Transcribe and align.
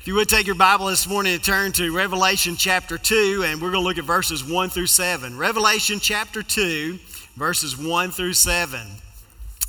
If 0.00 0.06
you 0.06 0.14
would 0.14 0.28
take 0.28 0.46
your 0.46 0.54
Bible 0.54 0.86
this 0.86 1.08
morning 1.08 1.34
and 1.34 1.42
turn 1.42 1.72
to 1.72 1.94
Revelation 1.94 2.54
chapter 2.54 2.96
2, 2.96 3.42
and 3.44 3.60
we're 3.60 3.72
going 3.72 3.82
to 3.82 3.86
look 3.86 3.98
at 3.98 4.04
verses 4.04 4.44
1 4.44 4.70
through 4.70 4.86
7. 4.86 5.36
Revelation 5.36 5.98
chapter 5.98 6.40
2, 6.40 7.00
verses 7.34 7.76
1 7.76 8.12
through 8.12 8.32
7. 8.32 8.80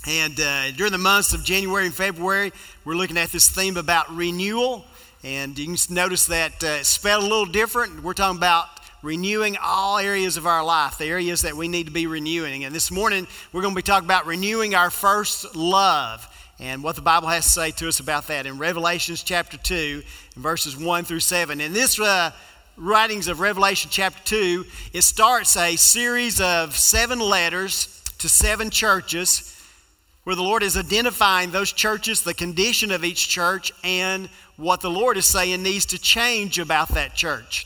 And 0.08 0.40
uh, 0.40 0.72
during 0.72 0.92
the 0.92 1.00
months 1.00 1.34
of 1.34 1.44
January 1.44 1.88
and 1.88 1.96
February, 1.96 2.54
we're 2.86 2.94
looking 2.94 3.18
at 3.18 3.32
this 3.32 3.50
theme 3.50 3.76
about 3.76 4.16
renewal. 4.16 4.86
And 5.24 5.58
you 5.58 5.66
can 5.66 5.96
notice 5.96 6.28
that 6.28 6.64
uh, 6.64 6.78
it's 6.80 6.90
spelled 6.90 7.24
a 7.24 7.28
little 7.28 7.48
different. 7.48 8.04
We're 8.04 8.14
talking 8.14 8.38
about 8.38 8.68
renewing 9.02 9.58
all 9.62 9.98
areas 9.98 10.38
of 10.38 10.46
our 10.46 10.64
life, 10.64 11.00
the 11.00 11.06
areas 11.06 11.42
that 11.42 11.56
we 11.56 11.68
need 11.68 11.88
to 11.88 11.92
be 11.92 12.06
renewing. 12.06 12.66
And 12.66 12.74
this 12.74 12.92
morning, 12.92 13.28
we're 13.52 13.64
going 13.64 13.74
to 13.74 13.80
be 13.80 13.82
talking 13.82 14.06
about 14.06 14.28
renewing 14.28 14.76
our 14.76 14.92
first 14.92 15.56
love 15.56 16.28
and 16.60 16.84
what 16.84 16.96
the 16.96 17.02
Bible 17.02 17.30
has 17.30 17.46
to 17.46 17.50
say 17.52 17.72
to 17.72 17.88
us 17.88 18.02
about 18.02 18.28
that 18.28 18.46
in 18.46 18.58
Revelations 18.58 19.24
chapter 19.24 19.58
2, 19.58 20.04
verses 20.36 20.76
1 20.76 21.06
through 21.06 21.22
7. 21.22 21.62
In 21.62 21.72
this 21.72 21.98
uh, 22.00 22.32
writings 22.76 23.30
of 23.30 23.40
Revelation 23.40 23.90
chapter 23.92 24.22
2, 24.26 24.66
it 24.92 25.04
starts 25.04 25.56
a 25.56 25.78
series 25.78 26.42
of 26.42 26.76
seven 26.76 27.20
letters 27.20 28.04
to 28.18 28.28
seven 28.28 28.70
churches 28.70 29.56
where 30.26 30.36
the 30.36 30.44
Lord 30.44 30.62
is 30.62 30.76
identifying 30.76 31.52
those 31.52 31.72
churches, 31.72 32.24
the 32.24 32.34
condition 32.34 32.92
of 32.92 33.06
each 33.06 33.30
church, 33.30 33.72
and 33.86 34.30
what 34.58 34.82
the 34.82 34.92
Lord 34.92 35.16
is 35.16 35.26
saying 35.26 35.64
needs 35.64 35.86
to 35.88 35.98
change 35.98 36.60
about 36.60 36.90
that 36.90 37.16
church. 37.16 37.66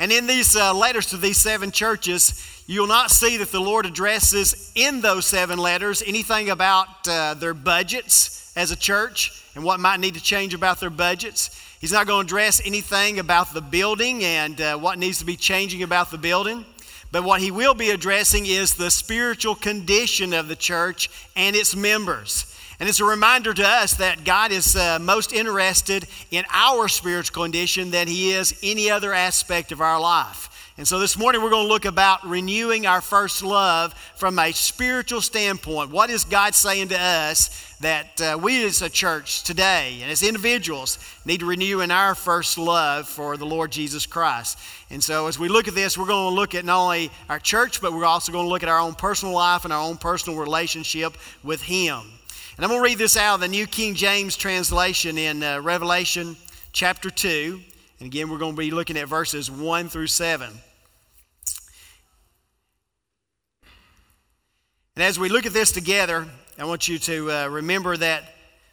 And 0.00 0.10
in 0.10 0.26
these 0.26 0.56
uh, 0.56 0.74
letters 0.74 1.06
to 1.06 1.16
these 1.16 1.36
seven 1.36 1.70
churches, 1.70 2.44
you'll 2.66 2.88
not 2.88 3.12
see 3.12 3.36
that 3.36 3.52
the 3.52 3.60
Lord 3.60 3.86
addresses 3.86 4.72
in 4.74 5.00
those 5.00 5.26
seven 5.26 5.60
letters 5.60 6.02
anything 6.04 6.50
about 6.50 6.88
uh, 7.06 7.34
their 7.34 7.54
budgets 7.54 8.41
as 8.56 8.70
a 8.70 8.76
church 8.76 9.44
and 9.54 9.64
what 9.64 9.80
might 9.80 10.00
need 10.00 10.14
to 10.14 10.22
change 10.22 10.54
about 10.54 10.80
their 10.80 10.90
budgets. 10.90 11.50
He's 11.80 11.92
not 11.92 12.06
going 12.06 12.26
to 12.26 12.30
address 12.30 12.60
anything 12.64 13.18
about 13.18 13.54
the 13.54 13.60
building 13.60 14.24
and 14.24 14.60
uh, 14.60 14.78
what 14.78 14.98
needs 14.98 15.18
to 15.18 15.24
be 15.24 15.36
changing 15.36 15.82
about 15.82 16.10
the 16.10 16.18
building. 16.18 16.64
But 17.10 17.24
what 17.24 17.40
he 17.40 17.50
will 17.50 17.74
be 17.74 17.90
addressing 17.90 18.46
is 18.46 18.74
the 18.74 18.90
spiritual 18.90 19.54
condition 19.54 20.32
of 20.32 20.48
the 20.48 20.56
church 20.56 21.10
and 21.36 21.54
its 21.54 21.76
members. 21.76 22.46
And 22.82 22.88
it's 22.88 22.98
a 22.98 23.04
reminder 23.04 23.54
to 23.54 23.64
us 23.64 23.94
that 23.94 24.24
God 24.24 24.50
is 24.50 24.74
uh, 24.74 24.98
most 25.00 25.32
interested 25.32 26.04
in 26.32 26.44
our 26.50 26.88
spiritual 26.88 27.44
condition 27.44 27.92
than 27.92 28.08
He 28.08 28.32
is 28.32 28.58
any 28.60 28.90
other 28.90 29.12
aspect 29.12 29.70
of 29.70 29.80
our 29.80 30.00
life. 30.00 30.48
And 30.78 30.88
so 30.88 30.98
this 30.98 31.18
morning 31.18 31.42
we're 31.42 31.50
going 31.50 31.66
to 31.66 31.72
look 31.72 31.84
about 31.84 32.26
renewing 32.26 32.86
our 32.86 33.02
first 33.02 33.42
love 33.42 33.92
from 34.16 34.38
a 34.38 34.52
spiritual 34.52 35.20
standpoint. 35.20 35.90
What 35.90 36.08
is 36.08 36.24
God 36.24 36.54
saying 36.54 36.88
to 36.88 36.98
us 36.98 37.76
that 37.80 38.18
uh, 38.22 38.38
we 38.40 38.64
as 38.64 38.80
a 38.80 38.88
church 38.88 39.42
today 39.42 39.98
and 40.00 40.10
as 40.10 40.22
individuals 40.22 40.98
need 41.26 41.40
to 41.40 41.46
renew 41.46 41.80
in 41.80 41.90
our 41.90 42.14
first 42.14 42.56
love 42.56 43.06
for 43.06 43.36
the 43.36 43.44
Lord 43.44 43.70
Jesus 43.70 44.06
Christ? 44.06 44.58
And 44.88 45.04
so 45.04 45.26
as 45.26 45.38
we 45.38 45.48
look 45.48 45.68
at 45.68 45.74
this, 45.74 45.98
we're 45.98 46.06
going 46.06 46.32
to 46.32 46.34
look 46.34 46.54
at 46.54 46.64
not 46.64 46.84
only 46.84 47.10
our 47.28 47.38
church, 47.38 47.82
but 47.82 47.92
we're 47.92 48.06
also 48.06 48.32
going 48.32 48.46
to 48.46 48.50
look 48.50 48.62
at 48.62 48.70
our 48.70 48.80
own 48.80 48.94
personal 48.94 49.34
life 49.34 49.64
and 49.64 49.74
our 49.74 49.82
own 49.82 49.98
personal 49.98 50.38
relationship 50.38 51.18
with 51.42 51.60
Him. 51.60 52.00
And 52.56 52.64
I'm 52.64 52.70
going 52.70 52.80
to 52.80 52.84
read 52.84 52.98
this 52.98 53.18
out 53.18 53.34
of 53.34 53.40
the 53.40 53.48
New 53.48 53.66
King 53.66 53.94
James 53.94 54.38
translation 54.38 55.18
in 55.18 55.42
uh, 55.42 55.60
Revelation 55.60 56.34
chapter 56.72 57.10
2. 57.10 57.60
And 58.02 58.08
again, 58.08 58.28
we're 58.28 58.38
going 58.38 58.54
to 58.54 58.58
be 58.58 58.72
looking 58.72 58.96
at 58.96 59.06
verses 59.06 59.48
1 59.48 59.88
through 59.88 60.08
7. 60.08 60.50
And 64.96 65.04
as 65.04 65.20
we 65.20 65.28
look 65.28 65.46
at 65.46 65.52
this 65.52 65.70
together, 65.70 66.26
I 66.58 66.64
want 66.64 66.88
you 66.88 66.98
to 66.98 67.30
uh, 67.30 67.46
remember 67.46 67.96
that 67.96 68.24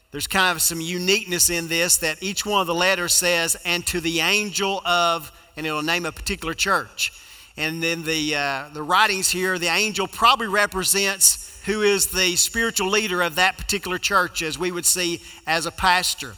there's 0.09 0.25
kind 0.25 0.55
of 0.55 0.63
some 0.63 0.81
uniqueness 0.81 1.51
in 1.51 1.67
this 1.67 1.97
that 1.97 2.23
each 2.23 2.43
one 2.43 2.59
of 2.59 2.65
the 2.65 2.73
letters 2.73 3.13
says, 3.13 3.55
and 3.65 3.85
to 3.85 4.01
the 4.01 4.21
angel 4.21 4.81
of, 4.83 5.31
and 5.55 5.67
it'll 5.67 5.83
name 5.83 6.07
a 6.07 6.11
particular 6.11 6.55
church. 6.55 7.11
And 7.55 7.83
then 7.83 8.01
the, 8.01 8.35
uh, 8.35 8.69
the 8.73 8.81
writings 8.81 9.29
here, 9.29 9.59
the 9.59 9.67
angel 9.67 10.07
probably 10.07 10.47
represents 10.47 11.61
who 11.67 11.83
is 11.83 12.07
the 12.07 12.35
spiritual 12.35 12.89
leader 12.89 13.21
of 13.21 13.35
that 13.35 13.59
particular 13.59 13.99
church, 13.99 14.41
as 14.41 14.57
we 14.57 14.71
would 14.71 14.87
see 14.87 15.21
as 15.45 15.67
a 15.67 15.71
pastor. 15.71 16.33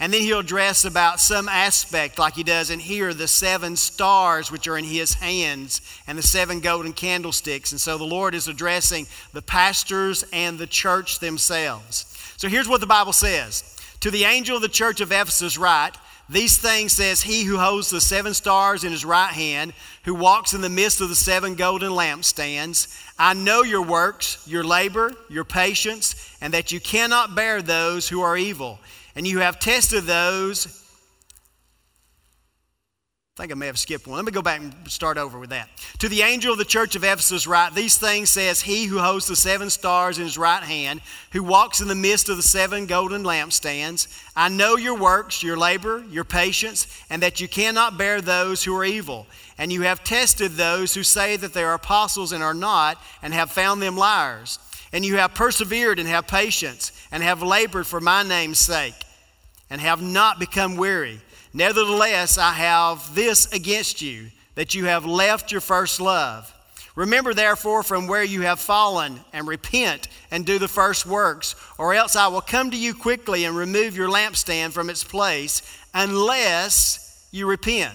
And 0.00 0.12
then 0.12 0.20
he'll 0.20 0.38
address 0.38 0.84
about 0.84 1.18
some 1.18 1.48
aspect, 1.48 2.20
like 2.20 2.34
he 2.34 2.44
does 2.44 2.70
in 2.70 2.78
here, 2.78 3.12
the 3.12 3.26
seven 3.26 3.74
stars 3.74 4.50
which 4.50 4.68
are 4.68 4.78
in 4.78 4.84
his 4.84 5.14
hands 5.14 5.80
and 6.06 6.16
the 6.16 6.22
seven 6.22 6.60
golden 6.60 6.92
candlesticks. 6.92 7.72
And 7.72 7.80
so 7.80 7.98
the 7.98 8.04
Lord 8.04 8.34
is 8.34 8.46
addressing 8.46 9.08
the 9.32 9.42
pastors 9.42 10.24
and 10.32 10.56
the 10.56 10.68
church 10.68 11.18
themselves. 11.18 12.04
So 12.36 12.48
here's 12.48 12.68
what 12.68 12.80
the 12.80 12.86
Bible 12.86 13.12
says 13.12 13.76
To 14.00 14.10
the 14.12 14.24
angel 14.24 14.56
of 14.56 14.62
the 14.62 14.68
church 14.68 15.00
of 15.00 15.10
Ephesus, 15.10 15.58
write, 15.58 15.96
these 16.30 16.58
things 16.58 16.92
says 16.92 17.22
he 17.22 17.44
who 17.44 17.56
holds 17.56 17.88
the 17.88 18.02
seven 18.02 18.34
stars 18.34 18.84
in 18.84 18.92
his 18.92 19.04
right 19.04 19.32
hand, 19.32 19.72
who 20.04 20.14
walks 20.14 20.52
in 20.52 20.60
the 20.60 20.68
midst 20.68 21.00
of 21.00 21.08
the 21.08 21.14
seven 21.14 21.54
golden 21.54 21.90
lampstands. 21.90 22.94
I 23.18 23.32
know 23.32 23.62
your 23.62 23.82
works, 23.82 24.46
your 24.46 24.62
labor, 24.62 25.14
your 25.30 25.44
patience, 25.44 26.14
and 26.42 26.52
that 26.52 26.70
you 26.70 26.80
cannot 26.80 27.34
bear 27.34 27.62
those 27.62 28.10
who 28.10 28.20
are 28.20 28.36
evil. 28.36 28.78
And 29.18 29.26
you 29.26 29.40
have 29.40 29.58
tested 29.58 30.04
those 30.04 30.84
I 33.38 33.42
think 33.42 33.52
I 33.52 33.54
may 33.54 33.66
have 33.66 33.78
skipped 33.78 34.08
one. 34.08 34.16
Let 34.16 34.24
me 34.24 34.32
go 34.32 34.42
back 34.42 34.60
and 34.60 34.74
start 34.90 35.16
over 35.16 35.38
with 35.38 35.50
that. 35.50 35.68
To 36.00 36.08
the 36.08 36.22
angel 36.22 36.50
of 36.50 36.58
the 36.58 36.64
church 36.64 36.96
of 36.96 37.04
Ephesus, 37.04 37.46
write 37.46 37.72
these 37.72 37.96
things 37.96 38.32
says 38.32 38.60
he 38.60 38.86
who 38.86 38.98
holds 38.98 39.28
the 39.28 39.36
seven 39.36 39.70
stars 39.70 40.18
in 40.18 40.24
his 40.24 40.36
right 40.36 40.62
hand, 40.62 41.00
who 41.30 41.44
walks 41.44 41.80
in 41.80 41.86
the 41.86 41.94
midst 41.94 42.28
of 42.28 42.36
the 42.36 42.42
seven 42.42 42.86
golden 42.86 43.22
lampstands. 43.22 44.08
I 44.34 44.48
know 44.48 44.76
your 44.76 44.96
works, 44.96 45.40
your 45.40 45.56
labor, 45.56 46.04
your 46.10 46.24
patience, 46.24 46.88
and 47.10 47.22
that 47.22 47.40
you 47.40 47.46
cannot 47.46 47.96
bear 47.96 48.20
those 48.20 48.64
who 48.64 48.76
are 48.76 48.84
evil. 48.84 49.28
And 49.56 49.72
you 49.72 49.82
have 49.82 50.02
tested 50.02 50.52
those 50.52 50.94
who 50.94 51.04
say 51.04 51.36
that 51.36 51.54
they 51.54 51.62
are 51.62 51.74
apostles 51.74 52.32
and 52.32 52.42
are 52.42 52.54
not, 52.54 53.00
and 53.22 53.32
have 53.32 53.52
found 53.52 53.80
them 53.80 53.96
liars. 53.96 54.58
And 54.92 55.04
you 55.04 55.18
have 55.18 55.34
persevered 55.34 56.00
and 56.00 56.08
have 56.08 56.26
patience, 56.26 56.90
and 57.12 57.22
have 57.22 57.40
labored 57.40 57.86
for 57.86 58.00
my 58.00 58.24
name's 58.24 58.58
sake, 58.58 58.94
and 59.70 59.80
have 59.80 60.02
not 60.02 60.38
become 60.38 60.76
weary. 60.76 61.20
Nevertheless, 61.52 62.38
I 62.38 62.52
have 62.52 63.14
this 63.14 63.50
against 63.52 64.02
you, 64.02 64.28
that 64.54 64.74
you 64.74 64.86
have 64.86 65.04
left 65.06 65.52
your 65.52 65.60
first 65.60 66.00
love. 66.00 66.52
Remember, 66.96 67.32
therefore, 67.32 67.84
from 67.84 68.08
where 68.08 68.24
you 68.24 68.42
have 68.42 68.58
fallen, 68.58 69.20
and 69.32 69.46
repent 69.46 70.08
and 70.32 70.44
do 70.44 70.58
the 70.58 70.66
first 70.66 71.06
works, 71.06 71.54
or 71.78 71.94
else 71.94 72.16
I 72.16 72.26
will 72.26 72.40
come 72.40 72.72
to 72.72 72.76
you 72.76 72.92
quickly 72.92 73.44
and 73.44 73.56
remove 73.56 73.96
your 73.96 74.08
lampstand 74.08 74.72
from 74.72 74.90
its 74.90 75.04
place, 75.04 75.62
unless 75.94 77.28
you 77.30 77.46
repent. 77.46 77.94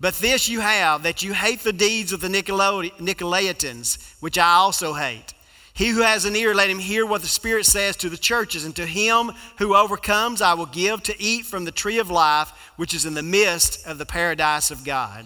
But 0.00 0.14
this 0.14 0.48
you 0.48 0.60
have, 0.60 1.04
that 1.04 1.22
you 1.22 1.32
hate 1.32 1.60
the 1.60 1.72
deeds 1.72 2.12
of 2.12 2.20
the 2.20 2.28
Nicolaitans, 2.28 4.20
which 4.20 4.36
I 4.36 4.54
also 4.54 4.94
hate. 4.94 5.34
He 5.78 5.90
who 5.90 6.02
has 6.02 6.24
an 6.24 6.34
ear, 6.34 6.56
let 6.56 6.70
him 6.70 6.80
hear 6.80 7.06
what 7.06 7.20
the 7.20 7.28
Spirit 7.28 7.64
says 7.64 7.94
to 7.98 8.08
the 8.08 8.18
churches. 8.18 8.64
And 8.64 8.74
to 8.74 8.84
him 8.84 9.30
who 9.58 9.76
overcomes, 9.76 10.42
I 10.42 10.54
will 10.54 10.66
give 10.66 11.04
to 11.04 11.22
eat 11.22 11.46
from 11.46 11.64
the 11.64 11.70
tree 11.70 12.00
of 12.00 12.10
life, 12.10 12.50
which 12.74 12.94
is 12.94 13.06
in 13.06 13.14
the 13.14 13.22
midst 13.22 13.86
of 13.86 13.96
the 13.96 14.04
paradise 14.04 14.72
of 14.72 14.84
God. 14.84 15.24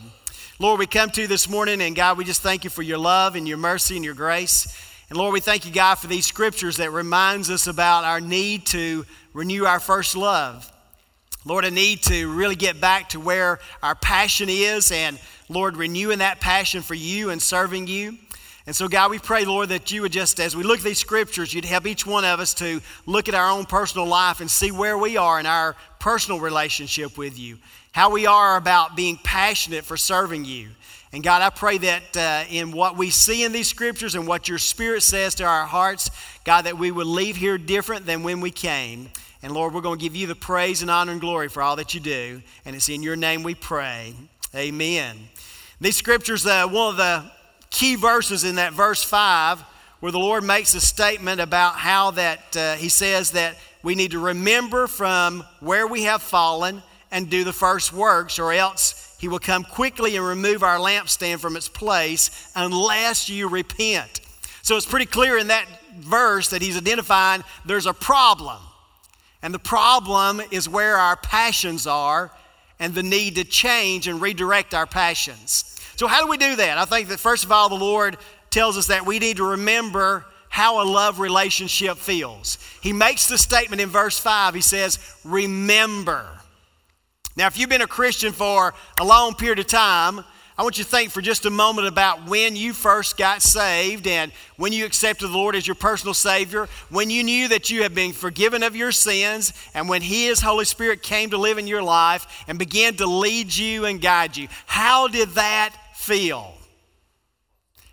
Lord, 0.59 0.79
we 0.79 0.87
come 0.87 1.09
to 1.09 1.23
you 1.23 1.27
this 1.27 1.49
morning, 1.49 1.81
and 1.81 1.97
God, 1.97 2.19
we 2.19 2.27
just 2.27 2.43
thank 2.43 2.65
you 2.65 2.71
for 2.71 2.83
your 2.83 2.99
love 2.99 3.35
and 3.35 3.49
your 3.49 3.57
mercy 3.57 3.97
and 3.97 4.05
your 4.05 4.13
grace. 4.13 4.67
And 5.09 5.19
Lord, 5.19 5.33
we 5.33 5.41
thank 5.41 5.65
you, 5.65 5.73
God, 5.73 5.95
for 5.95 6.07
these 6.07 6.27
scriptures 6.27 6.77
that 6.77 6.91
reminds 6.91 7.49
us 7.49 7.67
about 7.67 8.05
our 8.05 8.21
need 8.21 8.67
to 8.67 9.07
renew 9.33 9.65
our 9.65 9.81
first 9.81 10.15
love. 10.15 10.71
Lord, 11.47 11.65
a 11.65 11.71
need 11.71 12.03
to 12.03 12.31
really 12.31 12.57
get 12.57 12.79
back 12.79 13.09
to 13.11 13.21
where 13.21 13.59
our 13.83 13.95
passion 13.95 14.51
is, 14.51 14.93
and 14.93 15.19
Lord, 15.49 15.79
renewing 15.79 16.19
that 16.19 16.41
passion 16.41 16.83
for 16.83 16.95
you 16.95 17.31
and 17.31 17.41
serving 17.41 17.87
you. 17.87 18.19
And 18.67 18.77
so, 18.77 18.87
God, 18.87 19.11
we 19.11 19.19
pray, 19.19 19.45
Lord, 19.45 19.71
that 19.71 19.91
you 19.91 20.03
would 20.03 20.13
just, 20.13 20.39
as 20.39 20.55
we 20.55 20.63
look 20.63 20.79
at 20.79 20.85
these 20.85 20.99
scriptures, 20.99 21.53
you'd 21.53 21.65
help 21.65 21.85
each 21.87 22.07
one 22.07 22.25
of 22.25 22.39
us 22.39 22.55
to 22.55 22.81
look 23.07 23.29
at 23.29 23.35
our 23.35 23.51
own 23.51 23.65
personal 23.65 24.07
life 24.07 24.41
and 24.41 24.49
see 24.49 24.71
where 24.71 24.97
we 24.97 25.17
are 25.17 25.41
in 25.41 25.47
our 25.47 25.75
personal 25.99 26.39
relationship 26.39 27.19
with 27.19 27.37
you, 27.37 27.59
how 27.91 28.11
we 28.11 28.27
are 28.27 28.57
about 28.57 28.95
being 28.95 29.19
passionate 29.25 29.85
for 29.85 29.97
serving 29.97 30.45
you. 30.45 30.69
And 31.13 31.25
God, 31.25 31.43
I 31.43 31.51
pray 31.51 31.77
that 31.79 32.17
uh, 32.17 32.45
in 32.49 32.71
what 32.71 32.97
we 32.97 33.11
see 33.11 33.43
in 33.43 33.53
these 33.53 33.69
scriptures 33.69 34.15
and 34.15 34.27
what 34.27 34.49
your 34.49 34.59
Spirit 34.59 35.03
says 35.03 35.35
to 35.37 35.45
our 35.45 35.67
hearts, 35.67 36.11
God, 36.45 36.63
that 36.63 36.79
we 36.79 36.91
would 36.91 37.07
leave 37.07 37.37
here 37.37 37.59
different 37.59 38.07
than 38.07 38.23
when 38.23 38.41
we 38.41 38.51
came. 38.51 39.11
And 39.43 39.53
Lord, 39.53 39.75
we're 39.75 39.81
going 39.81 39.99
to 39.99 40.03
give 40.03 40.15
you 40.15 40.29
the 40.29 40.37
praise 40.37 40.83
and 40.83 40.91
honor 40.91 41.13
and 41.13 41.21
glory 41.21 41.49
for 41.49 41.63
all 41.63 41.77
that 41.77 41.95
you 41.95 42.01
do. 42.01 42.41
And 42.65 42.77
it's 42.77 42.89
in 42.89 43.03
your 43.03 43.17
name 43.17 43.43
we 43.43 43.57
pray. 43.57 44.15
Amen. 44.55 45.19
These 45.81 45.97
scriptures, 45.97 46.47
uh, 46.47 46.67
one 46.69 46.91
of 46.91 46.97
the 46.97 47.31
key 47.73 47.97
verses 47.97 48.45
in 48.45 48.57
that 48.57 48.73
verse 48.73 49.03
5 49.03 49.65
where 50.03 50.13
the 50.13 50.19
Lord 50.19 50.43
makes 50.43 50.75
a 50.75 50.81
statement 50.81 51.41
about 51.41 51.77
how 51.77 52.11
that 52.11 52.57
uh, 52.57 52.75
He 52.75 52.89
says 52.89 53.31
that 53.33 53.57
we 53.85 53.95
need 53.95 54.11
to 54.11 54.19
remember 54.19 54.89
from 54.89 55.45
where 55.61 55.87
we 55.87 56.03
have 56.03 56.21
fallen 56.23 56.83
and 57.13 57.31
do 57.31 57.45
the 57.45 57.53
first 57.53 57.93
works, 57.93 58.41
or 58.41 58.53
else 58.53 59.15
He 59.21 59.29
will 59.29 59.39
come 59.39 59.63
quickly 59.63 60.17
and 60.17 60.27
remove 60.27 60.65
our 60.65 60.79
lampstand 60.79 61.39
from 61.39 61.57
its 61.57 61.69
place 61.69 62.51
unless 62.57 63.29
you 63.29 63.49
repent. 63.49 64.21
So 64.63 64.77
it's 64.77 64.87
pretty 64.87 65.07
clear 65.07 65.39
in 65.39 65.47
that 65.49 65.67
verse 66.01 66.51
that 66.51 66.63
He's 66.63 66.77
identifying 66.77 67.45
there's 67.65 67.87
a 67.87 67.95
problem. 67.95 68.59
And 69.41 69.55
the 69.55 69.61
problem 69.61 70.43
is 70.51 70.69
where 70.69 70.97
our 70.97 71.15
passions 71.15 71.87
are 71.87 72.33
and 72.81 72.93
the 72.93 73.05
need 73.05 73.37
to 73.37 73.45
change 73.45 74.09
and 74.09 74.21
redirect 74.21 74.75
our 74.75 74.87
passions. 74.87 75.72
So, 76.03 76.09
how 76.09 76.21
do 76.21 76.27
we 76.27 76.37
do 76.37 76.57
that? 76.57 76.79
I 76.79 76.85
think 76.85 77.11
that 77.11 77.21
first 77.21 77.45
of 77.45 77.53
all, 77.53 77.69
the 77.69 77.77
Lord 77.77 78.17
tells 78.51 78.77
us 78.77 78.89
that 78.89 79.07
we 79.07 79.21
need 79.21 79.37
to 79.37 79.51
remember 79.51 80.27
how 80.49 80.83
a 80.83 80.85
love 80.85 81.21
relationship 81.21 81.97
feels. 81.97 82.59
He 82.81 82.93
makes 82.93 83.29
the 83.29 83.39
statement 83.39 83.81
in 83.81 83.89
verse 83.89 84.19
5. 84.19 84.53
He 84.53 84.63
says, 84.63 84.99
Remember. 85.23 86.27
Now, 87.37 87.47
if 87.47 87.57
you've 87.57 87.71
been 87.71 87.83
a 87.83 87.87
Christian 87.87 88.33
for 88.33 88.75
a 88.99 89.05
long 89.05 89.37
period 89.37 89.61
of 89.61 89.69
time, 89.69 90.25
I 90.59 90.65
want 90.65 90.77
you 90.77 90.83
to 90.83 90.91
think 90.91 91.13
for 91.13 91.21
just 91.21 91.47
a 91.47 91.51
moment 91.51 91.87
about 91.87 92.29
when 92.29 92.57
you 92.57 92.73
first 92.73 93.17
got 93.17 93.41
saved 93.41 94.09
and 94.09 94.33
when 94.57 94.73
you 94.73 94.85
accepted 94.85 95.29
the 95.29 95.33
Lord 95.33 95.55
as 95.55 95.69
your 95.69 95.77
personal 95.77 96.15
Savior, 96.15 96.69
when 96.91 97.11
you 97.11 97.23
knew 97.23 97.47
that 97.47 97.71
you 97.71 97.85
have 97.85 97.95
been 97.95 98.13
forgiven 98.13 98.65
of 98.65 98.75
your 98.75 98.91
sins, 98.91 99.53
and 99.73 99.89
when 99.89 100.03
His 100.03 100.41
Holy 100.41 100.65
Spirit 100.65 101.05
came 101.05 101.31
to 101.31 101.39
live 101.39 101.59
in 101.59 101.69
your 101.69 101.81
life 101.81 102.27
and 102.49 102.59
began 102.59 102.97
to 102.97 103.07
lead 103.07 103.55
you 103.55 103.85
and 103.85 104.01
guide 104.01 104.37
you. 104.37 104.49
How 104.67 105.07
did 105.07 105.29
that 105.31 105.77
feel? 106.03 106.55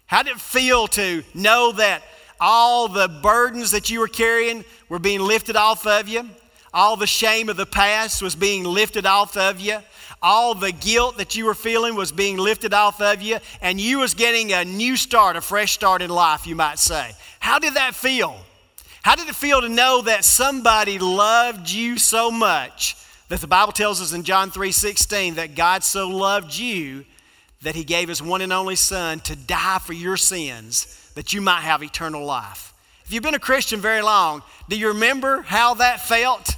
How 0.05 0.23
did 0.23 0.33
it 0.33 0.41
feel 0.41 0.87
to 0.87 1.23
know 1.33 1.71
that 1.73 2.01
all 2.39 2.87
the 2.87 3.07
burdens 3.07 3.71
that 3.71 3.89
you 3.89 3.99
were 3.99 4.07
carrying 4.07 4.65
were 4.89 4.99
being 4.99 5.21
lifted 5.21 5.55
off 5.55 5.85
of 5.85 6.07
you? 6.07 6.27
All 6.73 6.95
the 6.95 7.07
shame 7.07 7.49
of 7.49 7.57
the 7.57 7.65
past 7.65 8.21
was 8.21 8.35
being 8.35 8.63
lifted 8.63 9.05
off 9.05 9.37
of 9.37 9.59
you. 9.59 9.77
All 10.21 10.53
the 10.53 10.71
guilt 10.71 11.17
that 11.17 11.35
you 11.35 11.45
were 11.45 11.53
feeling 11.53 11.95
was 11.95 12.11
being 12.11 12.37
lifted 12.37 12.73
off 12.73 13.01
of 13.01 13.21
you, 13.21 13.37
and 13.61 13.79
you 13.79 13.99
was 13.99 14.13
getting 14.13 14.51
a 14.51 14.65
new 14.65 14.97
start, 14.97 15.35
a 15.35 15.41
fresh 15.41 15.73
start 15.73 16.01
in 16.01 16.09
life, 16.09 16.45
you 16.45 16.55
might 16.55 16.79
say. 16.79 17.11
How 17.39 17.59
did 17.59 17.75
that 17.75 17.95
feel? 17.95 18.35
How 19.01 19.15
did 19.15 19.29
it 19.29 19.35
feel 19.35 19.61
to 19.61 19.69
know 19.69 20.01
that 20.01 20.25
somebody 20.25 20.99
loved 20.99 21.69
you 21.69 21.97
so 21.97 22.29
much 22.31 22.97
that 23.29 23.41
the 23.41 23.47
Bible 23.47 23.71
tells 23.71 24.01
us 24.01 24.11
in 24.11 24.23
John 24.23 24.51
3:16 24.51 25.35
that 25.35 25.55
God 25.55 25.83
so 25.83 26.09
loved 26.09 26.53
you 26.53 27.05
that 27.61 27.75
he 27.75 27.83
gave 27.83 28.07
his 28.07 28.21
one 28.21 28.41
and 28.41 28.53
only 28.53 28.75
son 28.75 29.19
to 29.21 29.35
die 29.35 29.79
for 29.79 29.93
your 29.93 30.17
sins 30.17 31.11
that 31.15 31.33
you 31.33 31.41
might 31.41 31.61
have 31.61 31.83
eternal 31.83 32.23
life. 32.23 32.73
If 33.05 33.13
you've 33.13 33.23
been 33.23 33.35
a 33.35 33.39
Christian 33.39 33.81
very 33.81 34.01
long, 34.01 34.43
do 34.69 34.77
you 34.77 34.89
remember 34.89 35.41
how 35.41 35.73
that 35.75 35.99
felt? 36.01 36.55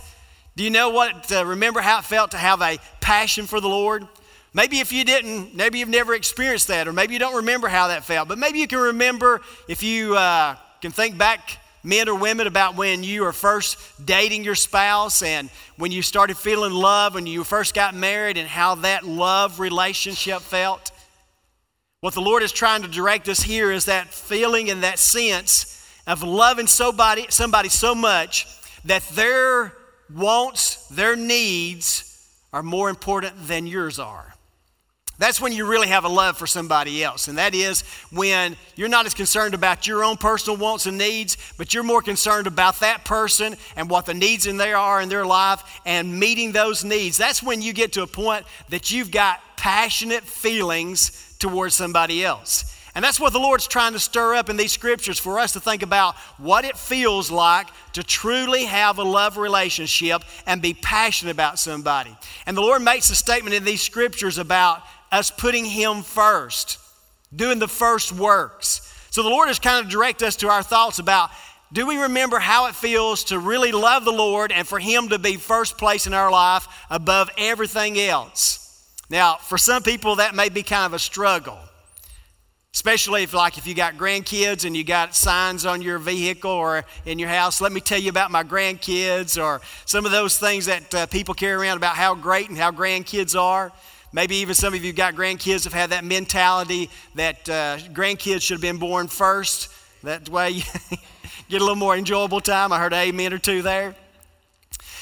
Do 0.56 0.64
you 0.64 0.70
know 0.70 0.90
what, 0.90 1.32
uh, 1.32 1.46
remember 1.46 1.80
how 1.80 2.00
it 2.00 2.06
felt 2.06 2.32
to 2.32 2.38
have 2.38 2.62
a 2.62 2.78
passion 3.00 3.48
for 3.48 3.62
the 3.62 3.70
Lord? 3.70 4.06
Maybe 4.54 4.80
if 4.80 4.92
you 4.92 5.06
didn't, 5.06 5.56
maybe 5.56 5.80
you've 5.80 5.88
never 5.88 6.14
experienced 6.14 6.68
that, 6.68 6.88
or 6.88 6.94
maybe 6.94 7.14
you 7.14 7.20
don't 7.20 7.38
remember 7.38 7.70
how 7.70 7.88
that 7.88 8.04
felt, 8.04 8.28
but 8.28 8.38
maybe 8.38 8.60
you 8.60 8.68
can 8.68 8.80
remember 8.80 9.42
if 9.70 9.82
you 9.82 10.18
uh, 10.18 10.58
can 10.82 10.92
think 10.92 11.18
back, 11.18 11.58
men 11.84 12.10
or 12.10 12.16
women, 12.16 12.48
about 12.48 12.76
when 12.76 13.02
you 13.02 13.24
were 13.24 13.32
first 13.32 13.78
dating 14.06 14.44
your 14.44 14.56
spouse 14.56 15.22
and 15.22 15.50
when 15.78 15.92
you 15.94 16.02
started 16.02 16.36
feeling 16.36 16.74
love, 16.74 17.16
when 17.16 17.26
you 17.26 17.46
first 17.46 17.74
got 17.74 17.96
married, 17.96 18.38
and 18.38 18.48
how 18.48 18.76
that 18.76 19.06
love 19.06 19.60
relationship 19.60 20.42
felt. 20.42 20.91
What 22.02 22.16
the 22.16 22.22
Lord 22.22 22.42
is 22.42 22.52
trying 22.52 22.82
to 22.82 22.88
direct 22.88 23.30
us 23.30 23.44
here 23.44 23.72
is 23.72 23.86
that 23.86 24.08
feeling 24.08 24.72
and 24.72 24.82
that 24.82 24.98
sense 24.98 25.88
of 26.08 26.24
loving 26.24 26.66
somebody, 26.66 27.28
somebody 27.30 27.70
so 27.70 27.94
much 27.94 28.48
that 28.86 29.04
their 29.10 29.72
wants, 30.12 30.88
their 30.88 31.16
needs 31.16 32.28
are 32.52 32.64
more 32.64 32.90
important 32.90 33.48
than 33.48 33.68
yours 33.68 34.00
are. 34.00 34.34
That's 35.20 35.40
when 35.40 35.54
you 35.54 35.68
really 35.68 35.90
have 35.90 36.04
a 36.04 36.10
love 36.10 36.38
for 36.38 36.48
somebody 36.48 37.04
else. 37.04 37.28
And 37.28 37.38
that 37.38 37.54
is 37.54 37.84
when 38.12 38.58
you're 38.76 38.90
not 38.90 39.06
as 39.06 39.14
concerned 39.14 39.54
about 39.54 39.86
your 39.86 40.04
own 40.04 40.18
personal 40.18 40.58
wants 40.58 40.88
and 40.88 40.98
needs, 40.98 41.38
but 41.60 41.72
you're 41.72 41.84
more 41.84 42.02
concerned 42.02 42.48
about 42.48 42.80
that 42.80 43.06
person 43.06 43.56
and 43.76 43.88
what 43.88 44.08
the 44.08 44.16
needs 44.16 44.48
in 44.48 44.58
there 44.58 44.76
are 44.76 45.00
in 45.02 45.10
their 45.10 45.28
life 45.28 45.62
and 45.86 46.20
meeting 46.20 46.52
those 46.52 46.84
needs. 46.84 47.16
That's 47.16 47.44
when 47.44 47.62
you 47.62 47.74
get 47.74 47.94
to 47.94 48.02
a 48.02 48.08
point 48.08 48.48
that 48.70 48.90
you've 48.90 49.12
got 49.12 49.40
passionate 49.56 50.24
feelings 50.24 51.31
towards 51.42 51.76
somebody 51.76 52.24
else. 52.24 52.78
And 52.94 53.04
that's 53.04 53.20
what 53.20 53.32
the 53.32 53.40
Lord's 53.40 53.68
trying 53.68 53.94
to 53.94 54.00
stir 54.00 54.36
up 54.36 54.50
in 54.50 54.58
these 54.58 54.74
scriptures 54.74 55.18
for 55.18 55.40
us 55.40 55.54
to 55.54 55.62
think 55.62 55.82
about 55.82 56.16
what 56.38 56.66
it 56.66 56.78
feels 56.78 57.32
like 57.32 57.68
to 57.94 58.04
truly 58.04 58.66
have 58.66 58.98
a 58.98 59.04
love 59.04 59.38
relationship 59.38 60.24
and 60.46 60.62
be 60.62 60.74
passionate 60.74 61.32
about 61.32 61.58
somebody. 61.58 62.16
And 62.46 62.56
the 62.56 62.62
Lord 62.62 62.82
makes 62.82 63.10
a 63.10 63.16
statement 63.16 63.56
in 63.56 63.64
these 63.64 63.82
scriptures 63.82 64.38
about 64.38 64.82
us 65.10 65.32
putting 65.32 65.64
Him 65.64 66.02
first, 66.02 66.80
doing 67.34 67.60
the 67.60 67.68
first 67.68 68.12
works. 68.12 68.88
So 69.10 69.24
the 69.24 69.30
Lord 69.30 69.48
has 69.48 69.60
kind 69.60 69.84
of 69.84 69.92
directed 69.92 70.26
us 70.26 70.36
to 70.38 70.50
our 70.50 70.64
thoughts 70.64 71.00
about 71.00 71.30
do 71.74 71.86
we 71.86 71.98
remember 71.98 72.38
how 72.38 72.68
it 72.68 72.76
feels 72.76 73.26
to 73.26 73.40
really 73.40 73.72
love 73.72 74.04
the 74.04 74.12
Lord 74.12 74.52
and 74.52 74.68
for 74.68 74.80
Him 74.80 75.08
to 75.10 75.18
be 75.18 75.38
first 75.38 75.78
place 75.78 76.06
in 76.06 76.14
our 76.14 76.30
life 76.30 76.68
above 76.90 77.30
everything 77.38 77.98
else? 77.98 78.71
Now, 79.12 79.36
for 79.36 79.58
some 79.58 79.84
people, 79.84 80.16
that 80.16 80.36
may 80.36 80.48
be 80.48 80.64
kind 80.64 80.86
of 80.86 80.94
a 80.94 81.00
struggle. 81.00 81.60
Especially 82.74 83.24
if, 83.24 83.34
like, 83.34 83.58
if 83.58 83.68
you 83.68 83.76
got 83.76 83.96
grandkids 83.96 84.64
and 84.64 84.76
you 84.76 84.86
got 84.86 85.14
signs 85.14 85.66
on 85.66 85.82
your 85.82 86.00
vehicle 86.00 86.50
or 86.50 86.86
in 87.06 87.20
your 87.20 87.28
house, 87.28 87.60
let 87.60 87.74
me 87.74 87.82
tell 87.82 88.00
you 88.00 88.10
about 88.10 88.32
my 88.32 88.42
grandkids, 88.42 89.38
or 89.38 89.60
some 89.84 90.06
of 90.06 90.14
those 90.14 90.40
things 90.40 90.68
that 90.68 90.96
uh, 90.96 91.06
people 91.08 91.34
carry 91.34 91.62
around 91.62 91.76
about 91.76 91.98
how 91.98 92.16
great 92.16 92.48
and 92.48 92.58
how 92.58 92.72
grandkids 92.72 93.38
are. 93.38 93.74
Maybe 94.14 94.38
even 94.38 94.56
some 94.56 94.74
of 94.74 94.82
you 94.82 94.94
got 94.94 95.14
grandkids 95.14 95.66
have 95.66 95.74
had 95.74 95.90
that 95.90 96.06
mentality 96.06 96.90
that 97.16 97.50
uh, 97.50 97.80
grandkids 97.92 98.44
should 98.44 98.56
have 98.56 98.62
been 98.62 98.78
born 98.78 99.10
first. 99.10 99.68
That 100.04 100.30
way 100.30 100.50
you 100.52 100.64
get 101.50 101.60
a 101.60 101.66
little 101.66 101.76
more 101.76 101.98
enjoyable 101.98 102.40
time. 102.40 102.72
I 102.72 102.80
heard 102.80 102.94
amen 102.94 103.34
or 103.34 103.40
two 103.40 103.62
there. 103.62 103.94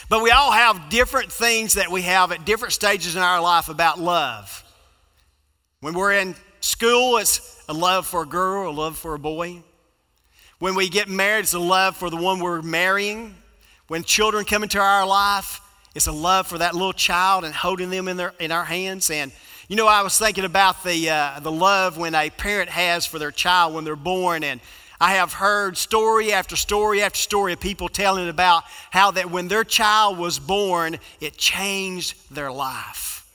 But 0.09 0.23
we 0.23 0.31
all 0.31 0.51
have 0.51 0.89
different 0.89 1.31
things 1.31 1.75
that 1.75 1.91
we 1.91 2.01
have 2.01 2.31
at 2.31 2.43
different 2.43 2.73
stages 2.73 3.15
in 3.15 3.21
our 3.21 3.39
life 3.39 3.69
about 3.69 3.99
love. 3.99 4.63
When 5.81 5.93
we're 5.93 6.13
in 6.13 6.35
school, 6.61 7.17
it's 7.17 7.63
a 7.69 7.73
love 7.73 8.07
for 8.07 8.23
a 8.23 8.25
girl, 8.25 8.69
a 8.69 8.73
love 8.73 8.97
for 8.97 9.13
a 9.13 9.19
boy. 9.19 9.63
When 10.57 10.73
we 10.73 10.89
get 10.89 11.07
married, 11.07 11.41
it's 11.41 11.53
a 11.53 11.59
love 11.59 11.95
for 11.95 12.09
the 12.09 12.17
one 12.17 12.39
we're 12.39 12.63
marrying. 12.63 13.35
When 13.87 14.03
children 14.03 14.45
come 14.45 14.63
into 14.63 14.79
our 14.79 15.05
life, 15.05 15.61
it's 15.93 16.07
a 16.07 16.11
love 16.11 16.47
for 16.47 16.57
that 16.57 16.73
little 16.73 16.91
child 16.91 17.45
and 17.45 17.53
holding 17.53 17.91
them 17.91 18.07
in, 18.07 18.17
their, 18.17 18.33
in 18.39 18.51
our 18.51 18.65
hands. 18.65 19.11
And 19.11 19.31
you 19.67 19.75
know, 19.75 19.87
I 19.87 20.01
was 20.01 20.17
thinking 20.17 20.45
about 20.45 20.83
the, 20.83 21.11
uh, 21.11 21.39
the 21.41 21.51
love 21.51 21.99
when 21.99 22.15
a 22.15 22.31
parent 22.31 22.69
has 22.69 23.05
for 23.05 23.19
their 23.19 23.29
child 23.29 23.75
when 23.75 23.83
they're 23.83 23.95
born. 23.95 24.43
And 24.43 24.59
I 24.99 25.13
have 25.13 25.31
heard 25.31 25.77
story 25.77 26.33
after 26.33 26.55
story 26.55 27.01
after 27.01 27.17
story 27.17 27.53
of 27.53 27.59
people 27.59 27.87
telling 27.87 28.27
about 28.27 28.63
how 28.91 29.11
that 29.11 29.31
when 29.31 29.47
their 29.47 29.63
child 29.63 30.17
was 30.17 30.39
born, 30.39 30.99
it 31.21 31.37
changed 31.37 32.15
their 32.33 32.51
life. 32.51 33.25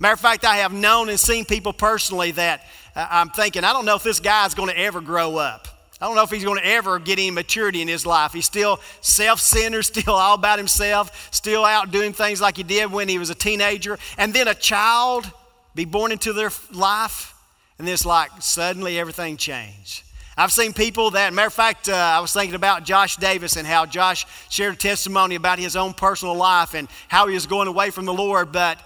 Matter 0.00 0.14
of 0.14 0.20
fact, 0.20 0.44
I 0.44 0.56
have 0.56 0.72
known 0.72 1.08
and 1.08 1.18
seen 1.18 1.44
people 1.44 1.72
personally 1.72 2.32
that 2.32 2.62
uh, 2.96 3.06
I'm 3.10 3.30
thinking, 3.30 3.64
I 3.64 3.72
don't 3.72 3.84
know 3.84 3.96
if 3.96 4.02
this 4.02 4.20
guy's 4.20 4.54
going 4.54 4.70
to 4.70 4.78
ever 4.78 5.00
grow 5.00 5.36
up. 5.36 5.68
I 6.00 6.06
don't 6.06 6.14
know 6.14 6.22
if 6.22 6.30
he's 6.30 6.44
going 6.44 6.60
to 6.60 6.66
ever 6.66 6.98
get 7.00 7.18
any 7.18 7.32
maturity 7.32 7.82
in 7.82 7.88
his 7.88 8.06
life. 8.06 8.32
He's 8.32 8.46
still 8.46 8.80
self 9.00 9.40
centered, 9.40 9.82
still 9.84 10.14
all 10.14 10.34
about 10.34 10.58
himself, 10.58 11.28
still 11.32 11.64
out 11.64 11.90
doing 11.90 12.12
things 12.12 12.40
like 12.40 12.56
he 12.56 12.62
did 12.62 12.90
when 12.90 13.08
he 13.08 13.18
was 13.18 13.30
a 13.30 13.34
teenager. 13.34 13.98
And 14.16 14.32
then 14.32 14.48
a 14.48 14.54
child 14.54 15.30
be 15.74 15.84
born 15.84 16.12
into 16.12 16.32
their 16.32 16.50
life, 16.72 17.34
and 17.78 17.88
it's 17.88 18.04
like 18.06 18.30
suddenly 18.40 18.98
everything 18.98 19.36
changed. 19.36 20.02
I've 20.38 20.52
seen 20.52 20.72
people 20.72 21.10
that, 21.10 21.34
matter 21.34 21.48
of 21.48 21.52
fact, 21.52 21.88
uh, 21.88 21.94
I 21.94 22.20
was 22.20 22.32
thinking 22.32 22.54
about 22.54 22.84
Josh 22.84 23.16
Davis 23.16 23.56
and 23.56 23.66
how 23.66 23.86
Josh 23.86 24.24
shared 24.48 24.74
a 24.74 24.76
testimony 24.76 25.34
about 25.34 25.58
his 25.58 25.74
own 25.74 25.92
personal 25.92 26.36
life 26.36 26.74
and 26.74 26.86
how 27.08 27.26
he 27.26 27.34
was 27.34 27.46
going 27.46 27.66
away 27.66 27.90
from 27.90 28.04
the 28.04 28.14
Lord, 28.14 28.52
but 28.52 28.78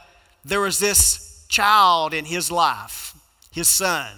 there 0.47 0.61
was 0.61 0.79
this 0.79 1.45
child 1.49 2.15
in 2.15 2.25
his 2.25 2.51
life 2.51 3.15
his 3.53 3.69
son, 3.69 4.11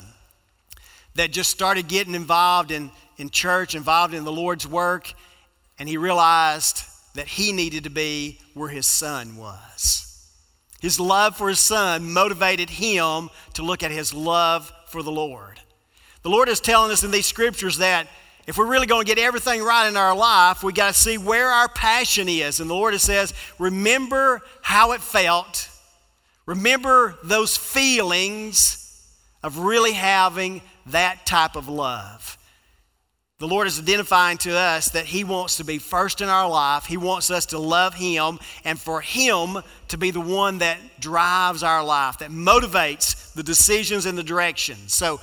that 1.17 1.33
just 1.33 1.51
started 1.51 1.89
getting 1.89 2.15
involved 2.15 2.71
in, 2.71 2.91
in 3.19 3.31
church, 3.31 3.75
involved 3.75 4.15
in 4.15 4.25
the 4.25 4.33
Lord's 4.33 4.67
work, 4.67 5.13
and 5.79 5.89
he 5.89 5.97
realized 5.97 6.85
that 7.15 7.27
he 7.27 7.53
needed 7.53 7.85
to 7.85 7.91
be 7.91 8.39
where 8.55 8.69
his 8.69 8.87
son 8.87 9.37
was. 9.37 10.29
His 10.81 11.01
love 11.01 11.37
for 11.37 11.49
his 11.49 11.61
son 11.61 12.13
motivated 12.13 12.71
him 12.71 13.29
to 13.55 13.63
look 13.63 13.83
at 13.83 13.91
his 13.91 14.15
love 14.15 14.73
for 14.87 15.03
the 15.03 15.11
Lord. 15.11 15.59
The 16.25 16.31
Lord 16.31 16.49
is 16.49 16.59
telling 16.59 16.91
us 16.91 17.05
in 17.05 17.11
these 17.11 17.27
scriptures 17.27 17.79
that 17.79 18.09
if 18.47 18.57
we're 18.57 18.67
really 18.67 18.87
going 18.87 19.05
to 19.05 19.15
get 19.15 19.23
everything 19.23 19.63
right 19.63 19.87
in 19.87 19.97
our 19.97 20.17
life, 20.17 20.63
we 20.63 20.73
got 20.73 20.95
to 20.95 20.99
see 20.99 21.19
where 21.19 21.49
our 21.49 21.69
passion 21.69 22.31
is. 22.31 22.61
And 22.61 22.69
the 22.69 22.75
Lord 22.75 22.99
says, 22.99 23.35
remember 23.59 24.41
how 24.63 24.93
it 24.93 25.03
felt. 25.03 25.69
Remember 26.47 27.19
those 27.25 27.59
feelings 27.59 28.81
of 29.43 29.59
really 29.59 29.93
having 29.93 30.63
that 30.87 31.27
type 31.27 31.57
of 31.57 31.69
love. 31.69 32.39
The 33.39 33.49
Lord 33.49 33.67
is 33.67 33.79
identifying 33.79 34.39
to 34.39 34.57
us 34.57 34.91
that 34.91 35.05
He 35.05 35.25
wants 35.25 35.59
to 35.59 35.65
be 35.65 35.77
first 35.77 36.23
in 36.23 36.31
our 36.31 36.49
life. 36.49 36.87
He 36.87 36.97
wants 36.97 37.31
us 37.31 37.47
to 37.47 37.59
love 37.59 37.93
Him 37.93 38.39
and 38.65 38.81
for 38.81 39.03
Him 39.03 39.59
to 39.89 39.99
be 39.99 40.11
the 40.11 40.21
one 40.21 40.59
that 40.59 40.79
drives 41.01 41.63
our 41.63 41.85
life, 41.85 42.19
that 42.19 42.31
motivates 42.31 43.35
the 43.35 43.43
decisions 43.43 44.07
and 44.07 44.17
the 44.17 44.23
directions. 44.23 44.95
So 44.95 45.21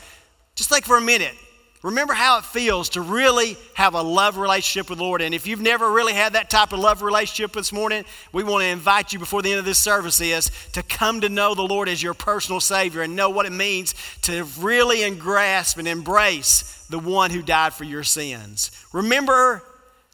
just 0.55 0.69
think 0.69 0.85
for 0.85 0.97
a 0.97 1.01
minute 1.01 1.35
Remember 1.83 2.13
how 2.13 2.37
it 2.37 2.45
feels 2.45 2.89
to 2.89 3.01
really 3.01 3.57
have 3.73 3.95
a 3.95 4.01
love 4.03 4.37
relationship 4.37 4.87
with 4.89 4.99
the 4.99 5.03
Lord. 5.03 5.21
And 5.21 5.33
if 5.33 5.47
you've 5.47 5.61
never 5.61 5.91
really 5.91 6.13
had 6.13 6.33
that 6.33 6.47
type 6.47 6.73
of 6.73 6.79
love 6.79 7.01
relationship 7.01 7.53
this 7.53 7.73
morning, 7.73 8.05
we 8.31 8.43
want 8.43 8.61
to 8.61 8.67
invite 8.67 9.13
you 9.13 9.17
before 9.17 9.41
the 9.41 9.49
end 9.49 9.57
of 9.57 9.65
this 9.65 9.79
service 9.79 10.21
is 10.21 10.51
to 10.73 10.83
come 10.83 11.21
to 11.21 11.29
know 11.29 11.55
the 11.55 11.63
Lord 11.63 11.89
as 11.89 12.01
your 12.03 12.13
personal 12.13 12.59
Savior 12.59 13.01
and 13.01 13.15
know 13.15 13.31
what 13.31 13.47
it 13.47 13.51
means 13.51 13.95
to 14.21 14.43
really 14.59 15.09
grasp 15.15 15.79
and 15.79 15.87
embrace 15.87 16.85
the 16.91 16.99
one 16.99 17.31
who 17.31 17.41
died 17.41 17.73
for 17.73 17.83
your 17.83 18.03
sins. 18.03 18.69
Remember 18.93 19.63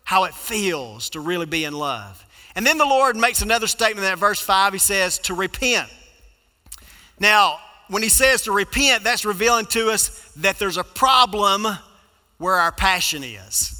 how 0.05 0.23
it 0.23 0.33
feels 0.33 1.09
to 1.09 1.19
really 1.19 1.45
be 1.45 1.65
in 1.65 1.73
love. 1.73 2.25
And 2.55 2.65
then 2.65 2.77
the 2.77 2.85
Lord 2.85 3.17
makes 3.17 3.41
another 3.41 3.67
statement 3.67 4.05
in 4.05 4.11
that 4.11 4.19
verse 4.19 4.39
5. 4.39 4.71
He 4.71 4.79
says, 4.79 5.19
to 5.19 5.33
repent. 5.33 5.89
Now, 7.19 7.59
when 7.89 8.03
he 8.03 8.09
says 8.09 8.43
to 8.43 8.51
repent, 8.51 9.03
that's 9.03 9.25
revealing 9.25 9.65
to 9.67 9.89
us 9.89 10.31
that 10.37 10.59
there's 10.59 10.77
a 10.77 10.83
problem 10.83 11.67
where 12.37 12.55
our 12.55 12.71
passion 12.71 13.23
is. 13.23 13.73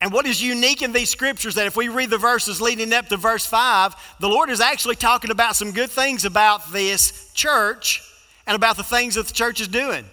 And 0.00 0.12
what 0.12 0.26
is 0.26 0.42
unique 0.42 0.82
in 0.82 0.92
these 0.92 1.10
scriptures 1.10 1.54
that 1.54 1.66
if 1.66 1.76
we 1.76 1.88
read 1.88 2.10
the 2.10 2.18
verses 2.18 2.60
leading 2.60 2.92
up 2.92 3.06
to 3.08 3.16
verse 3.16 3.46
5, 3.46 3.94
the 4.18 4.28
Lord 4.28 4.50
is 4.50 4.60
actually 4.60 4.96
talking 4.96 5.30
about 5.30 5.54
some 5.54 5.70
good 5.70 5.90
things 5.90 6.24
about 6.24 6.72
this 6.72 7.30
church 7.34 8.02
and 8.46 8.56
about 8.56 8.76
the 8.76 8.82
things 8.82 9.14
that 9.14 9.28
the 9.28 9.32
church 9.32 9.60
is 9.60 9.68
doing. 9.68 10.04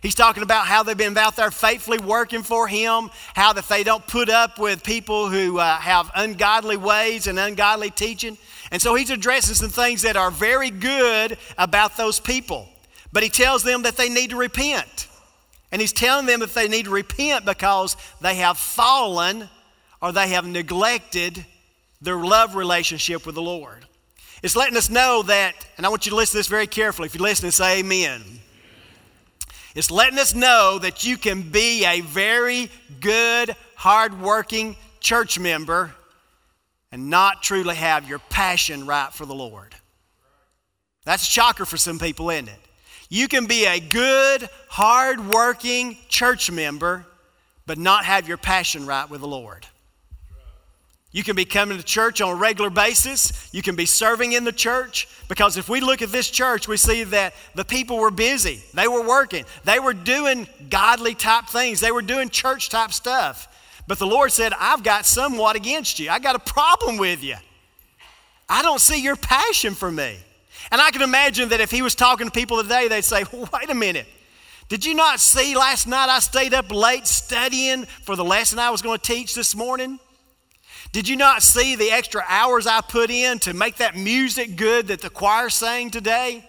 He's 0.00 0.14
talking 0.14 0.42
about 0.42 0.66
how 0.66 0.82
they've 0.82 0.96
been 0.96 1.16
out 1.18 1.36
there 1.36 1.50
faithfully 1.50 1.98
working 1.98 2.42
for 2.42 2.68
Him, 2.68 3.10
how 3.34 3.52
that 3.52 3.68
they 3.68 3.82
don't 3.82 4.06
put 4.06 4.28
up 4.28 4.58
with 4.58 4.84
people 4.84 5.28
who 5.28 5.58
uh, 5.58 5.76
have 5.78 6.10
ungodly 6.14 6.76
ways 6.76 7.26
and 7.26 7.38
ungodly 7.38 7.90
teaching. 7.90 8.38
And 8.70 8.80
so 8.80 8.94
he's 8.94 9.10
addressing 9.10 9.54
some 9.54 9.70
things 9.70 10.02
that 10.02 10.16
are 10.16 10.30
very 10.30 10.70
good 10.70 11.38
about 11.56 11.96
those 11.96 12.20
people. 12.20 12.68
But 13.12 13.22
he 13.22 13.28
tells 13.28 13.62
them 13.62 13.82
that 13.82 13.96
they 13.96 14.08
need 14.08 14.30
to 14.30 14.36
repent. 14.36 15.08
And 15.72 15.80
he's 15.80 15.92
telling 15.92 16.26
them 16.26 16.40
that 16.40 16.54
they 16.54 16.68
need 16.68 16.84
to 16.84 16.90
repent 16.90 17.44
because 17.44 17.96
they 18.20 18.36
have 18.36 18.58
fallen 18.58 19.48
or 20.00 20.12
they 20.12 20.28
have 20.28 20.46
neglected 20.46 21.44
their 22.00 22.16
love 22.16 22.54
relationship 22.54 23.26
with 23.26 23.34
the 23.34 23.42
Lord. 23.42 23.84
It's 24.42 24.54
letting 24.54 24.76
us 24.76 24.88
know 24.88 25.22
that, 25.24 25.54
and 25.76 25.84
I 25.84 25.88
want 25.88 26.06
you 26.06 26.10
to 26.10 26.16
listen 26.16 26.32
to 26.32 26.38
this 26.38 26.46
very 26.46 26.68
carefully. 26.68 27.06
If 27.06 27.14
you 27.14 27.22
listen 27.22 27.46
and 27.46 27.54
say 27.54 27.80
amen. 27.80 28.22
It's 29.78 29.92
letting 29.92 30.18
us 30.18 30.34
know 30.34 30.80
that 30.80 31.04
you 31.04 31.16
can 31.16 31.40
be 31.40 31.84
a 31.84 32.00
very 32.00 32.68
good, 32.98 33.54
hardworking 33.76 34.74
church 34.98 35.38
member 35.38 35.94
and 36.90 37.10
not 37.10 37.44
truly 37.44 37.76
have 37.76 38.08
your 38.08 38.18
passion 38.18 38.88
right 38.88 39.12
for 39.12 39.24
the 39.24 39.36
Lord. 39.36 39.76
That's 41.04 41.22
a 41.22 41.30
shocker 41.30 41.64
for 41.64 41.76
some 41.76 42.00
people, 42.00 42.28
isn't 42.28 42.48
it? 42.48 42.58
You 43.08 43.28
can 43.28 43.46
be 43.46 43.66
a 43.66 43.78
good, 43.78 44.48
hard-working 44.68 45.96
church 46.08 46.50
member, 46.50 47.06
but 47.64 47.78
not 47.78 48.04
have 48.04 48.26
your 48.26 48.36
passion 48.36 48.84
right 48.84 49.08
with 49.08 49.20
the 49.20 49.28
Lord. 49.28 49.64
You 51.10 51.24
can 51.24 51.36
be 51.36 51.46
coming 51.46 51.78
to 51.78 51.84
church 51.84 52.20
on 52.20 52.30
a 52.30 52.34
regular 52.34 52.68
basis. 52.68 53.48
You 53.52 53.62
can 53.62 53.76
be 53.76 53.86
serving 53.86 54.32
in 54.32 54.44
the 54.44 54.52
church. 54.52 55.08
Because 55.28 55.56
if 55.56 55.68
we 55.68 55.80
look 55.80 56.02
at 56.02 56.10
this 56.10 56.28
church, 56.28 56.68
we 56.68 56.76
see 56.76 57.04
that 57.04 57.32
the 57.54 57.64
people 57.64 57.96
were 57.96 58.10
busy. 58.10 58.62
They 58.74 58.88
were 58.88 59.06
working. 59.06 59.46
They 59.64 59.78
were 59.78 59.94
doing 59.94 60.46
godly 60.68 61.14
type 61.14 61.46
things. 61.46 61.80
They 61.80 61.92
were 61.92 62.02
doing 62.02 62.28
church 62.28 62.68
type 62.68 62.92
stuff. 62.92 63.48
But 63.86 63.98
the 63.98 64.06
Lord 64.06 64.32
said, 64.32 64.52
I've 64.58 64.82
got 64.82 65.06
somewhat 65.06 65.56
against 65.56 65.98
you. 65.98 66.10
I 66.10 66.18
got 66.18 66.36
a 66.36 66.40
problem 66.40 66.98
with 66.98 67.24
you. 67.24 67.36
I 68.46 68.60
don't 68.60 68.80
see 68.80 69.00
your 69.02 69.16
passion 69.16 69.74
for 69.74 69.90
me. 69.90 70.18
And 70.70 70.80
I 70.80 70.90
can 70.90 71.00
imagine 71.00 71.48
that 71.50 71.60
if 71.60 71.70
he 71.70 71.80
was 71.80 71.94
talking 71.94 72.26
to 72.26 72.30
people 72.30 72.62
today, 72.62 72.88
they'd 72.88 73.02
say, 73.02 73.24
wait 73.32 73.70
a 73.70 73.74
minute. 73.74 74.06
Did 74.68 74.84
you 74.84 74.92
not 74.92 75.20
see 75.20 75.56
last 75.56 75.86
night 75.86 76.10
I 76.10 76.18
stayed 76.18 76.52
up 76.52 76.70
late 76.70 77.06
studying 77.06 77.86
for 77.86 78.14
the 78.14 78.24
lesson 78.24 78.58
I 78.58 78.68
was 78.68 78.82
going 78.82 78.98
to 78.98 79.04
teach 79.04 79.34
this 79.34 79.56
morning? 79.56 79.98
Did 80.92 81.08
you 81.08 81.16
not 81.16 81.42
see 81.42 81.76
the 81.76 81.90
extra 81.90 82.24
hours 82.26 82.66
I 82.66 82.80
put 82.80 83.10
in 83.10 83.38
to 83.40 83.52
make 83.52 83.76
that 83.76 83.96
music 83.96 84.56
good 84.56 84.88
that 84.88 85.00
the 85.00 85.10
choir 85.10 85.50
sang 85.50 85.90
today? 85.90 86.48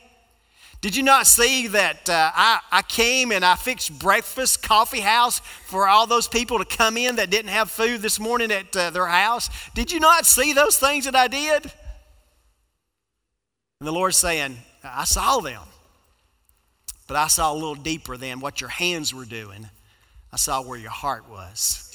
Did 0.81 0.95
you 0.95 1.03
not 1.03 1.27
see 1.27 1.67
that 1.67 2.09
uh, 2.09 2.31
I, 2.33 2.61
I 2.71 2.81
came 2.83 3.33
and 3.33 3.43
I 3.43 3.55
fixed 3.55 3.99
breakfast, 3.99 4.63
coffee 4.63 5.01
house 5.01 5.39
for 5.65 5.89
all 5.89 6.07
those 6.07 6.29
people 6.29 6.57
to 6.59 6.65
come 6.65 6.95
in 6.95 7.17
that 7.17 7.29
didn't 7.29 7.49
have 7.49 7.69
food 7.69 8.01
this 8.01 8.17
morning 8.17 8.49
at 8.49 8.73
uh, 8.75 8.89
their 8.89 9.07
house? 9.07 9.49
Did 9.75 9.91
you 9.91 9.99
not 9.99 10.25
see 10.25 10.53
those 10.53 10.79
things 10.79 11.03
that 11.03 11.15
I 11.15 11.27
did? 11.27 11.63
And 13.81 13.87
the 13.87 13.91
Lord's 13.91 14.15
saying, 14.15 14.57
I 14.81 15.03
saw 15.03 15.41
them, 15.41 15.63
but 17.07 17.17
I 17.17 17.27
saw 17.27 17.51
a 17.51 17.55
little 17.55 17.75
deeper 17.75 18.15
than 18.15 18.39
what 18.39 18.61
your 18.61 18.69
hands 18.69 19.13
were 19.13 19.25
doing. 19.25 19.69
I 20.31 20.37
saw 20.37 20.61
where 20.61 20.79
your 20.79 20.91
heart 20.91 21.29
was. 21.29 21.85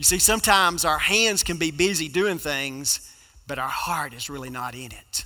You 0.00 0.04
see, 0.04 0.18
sometimes 0.18 0.86
our 0.86 0.96
hands 0.98 1.42
can 1.42 1.58
be 1.58 1.70
busy 1.70 2.08
doing 2.08 2.38
things, 2.38 3.12
but 3.46 3.58
our 3.58 3.68
heart 3.68 4.14
is 4.14 4.30
really 4.30 4.48
not 4.48 4.74
in 4.74 4.92
it. 4.92 5.24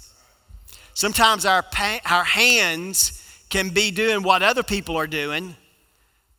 Sometimes 0.94 1.46
our, 1.46 1.62
pa- 1.62 2.00
our 2.04 2.24
hands 2.24 3.22
can 3.50 3.68
be 3.68 3.92
doing 3.92 4.24
what 4.24 4.42
other 4.42 4.64
people 4.64 4.96
are 4.96 5.06
doing, 5.06 5.54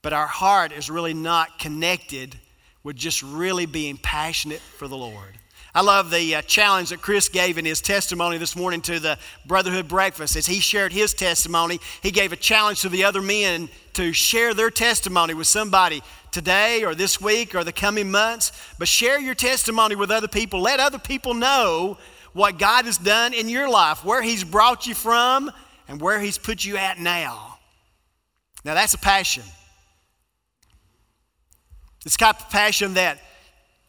but 0.02 0.12
our 0.12 0.28
heart 0.28 0.74
is 0.74 0.90
really 0.90 1.14
not 1.14 1.60
connected 1.60 2.36
with 2.84 2.98
just 2.98 3.24
really 3.24 3.66
being 3.66 3.96
passionate 3.96 4.60
for 4.60 4.90
the 4.90 4.98
Lord. 4.98 5.40
I 5.76 5.82
love 5.82 6.10
the 6.10 6.36
uh, 6.36 6.42
challenge 6.44 6.92
that 6.92 7.02
Chris 7.02 7.28
gave 7.28 7.58
in 7.58 7.66
his 7.66 7.82
testimony 7.82 8.38
this 8.38 8.56
morning 8.56 8.80
to 8.84 8.98
the 8.98 9.20
Brotherhood 9.46 9.90
Breakfast. 9.90 10.38
As 10.38 10.46
he 10.46 10.62
shared 10.62 10.94
his 10.94 11.14
testimony, 11.14 11.82
he 12.02 12.12
gave 12.12 12.32
a 12.32 12.38
challenge 12.38 12.82
to 12.84 12.88
the 12.88 13.04
other 13.04 13.22
men 13.22 13.68
to 13.92 14.14
share 14.14 14.54
their 14.54 14.70
testimony 14.70 15.34
with 15.34 15.48
somebody 15.48 16.02
today 16.32 16.86
or 16.86 16.96
this 16.96 17.20
week 17.20 17.54
or 17.56 17.66
the 17.66 17.74
coming 17.74 18.10
months. 18.10 18.54
But 18.80 18.88
share 18.88 19.20
your 19.20 19.36
testimony 19.36 19.96
with 19.96 20.12
other 20.12 20.30
people. 20.30 20.62
Let 20.62 20.80
other 20.80 20.98
people 20.98 21.34
know 21.34 21.98
what 22.32 22.58
God 22.58 22.86
has 22.86 22.98
done 22.98 23.34
in 23.34 23.50
your 23.50 23.68
life, 23.68 24.06
where 24.06 24.22
He's 24.22 24.46
brought 24.46 24.88
you 24.88 24.96
from, 24.96 25.52
and 25.90 26.00
where 26.00 26.22
He's 26.22 26.38
put 26.38 26.64
you 26.64 26.78
at 26.78 27.00
now. 27.00 27.58
Now, 28.64 28.76
that's 28.76 28.94
a 28.94 28.98
passion. 28.98 29.44
It's 32.06 32.16
kind 32.16 32.34
of 32.34 32.50
passion 32.50 32.94
that, 32.94 33.20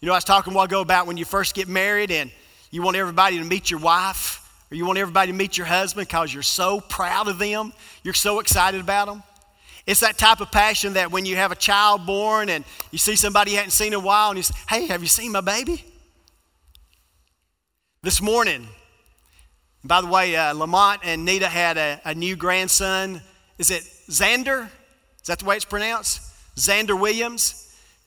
you 0.00 0.06
know, 0.06 0.12
I 0.12 0.16
was 0.16 0.24
talking 0.24 0.52
a 0.52 0.56
while 0.56 0.66
ago 0.66 0.82
about 0.82 1.06
when 1.06 1.16
you 1.16 1.24
first 1.24 1.54
get 1.54 1.68
married 1.68 2.10
and 2.10 2.30
you 2.70 2.82
want 2.82 2.96
everybody 2.96 3.38
to 3.38 3.44
meet 3.44 3.70
your 3.70 3.80
wife 3.80 4.42
or 4.70 4.74
you 4.74 4.84
want 4.84 4.98
everybody 4.98 5.32
to 5.32 5.38
meet 5.38 5.56
your 5.56 5.66
husband 5.66 6.06
because 6.06 6.34
you're 6.34 6.42
so 6.42 6.80
proud 6.80 7.28
of 7.28 7.38
them, 7.38 7.72
you're 8.02 8.12
so 8.12 8.40
excited 8.40 8.80
about 8.80 9.06
them. 9.06 9.22
It's 9.86 10.00
that 10.00 10.18
type 10.18 10.40
of 10.40 10.50
passion 10.50 10.94
that 10.94 11.10
when 11.12 11.24
you 11.24 11.36
have 11.36 11.50
a 11.50 11.56
child 11.56 12.04
born 12.04 12.50
and 12.50 12.64
you 12.90 12.98
see 12.98 13.16
somebody 13.16 13.52
you 13.52 13.56
hadn't 13.56 13.70
seen 13.70 13.88
in 13.88 13.94
a 13.94 14.00
while 14.00 14.30
and 14.30 14.36
you 14.36 14.42
say, 14.42 14.54
Hey, 14.68 14.86
have 14.86 15.00
you 15.00 15.08
seen 15.08 15.32
my 15.32 15.40
baby? 15.40 15.84
This 18.02 18.20
morning, 18.20 18.66
by 19.82 20.00
the 20.00 20.08
way, 20.08 20.36
uh, 20.36 20.52
Lamont 20.52 21.00
and 21.04 21.24
Nita 21.24 21.48
had 21.48 21.78
a, 21.78 22.00
a 22.04 22.14
new 22.14 22.36
grandson. 22.36 23.22
Is 23.58 23.70
it 23.70 23.82
Xander? 24.10 24.68
Is 25.20 25.28
that 25.28 25.38
the 25.38 25.44
way 25.44 25.56
it's 25.56 25.64
pronounced? 25.64 26.20
Xander 26.56 26.98
Williams 27.00 27.65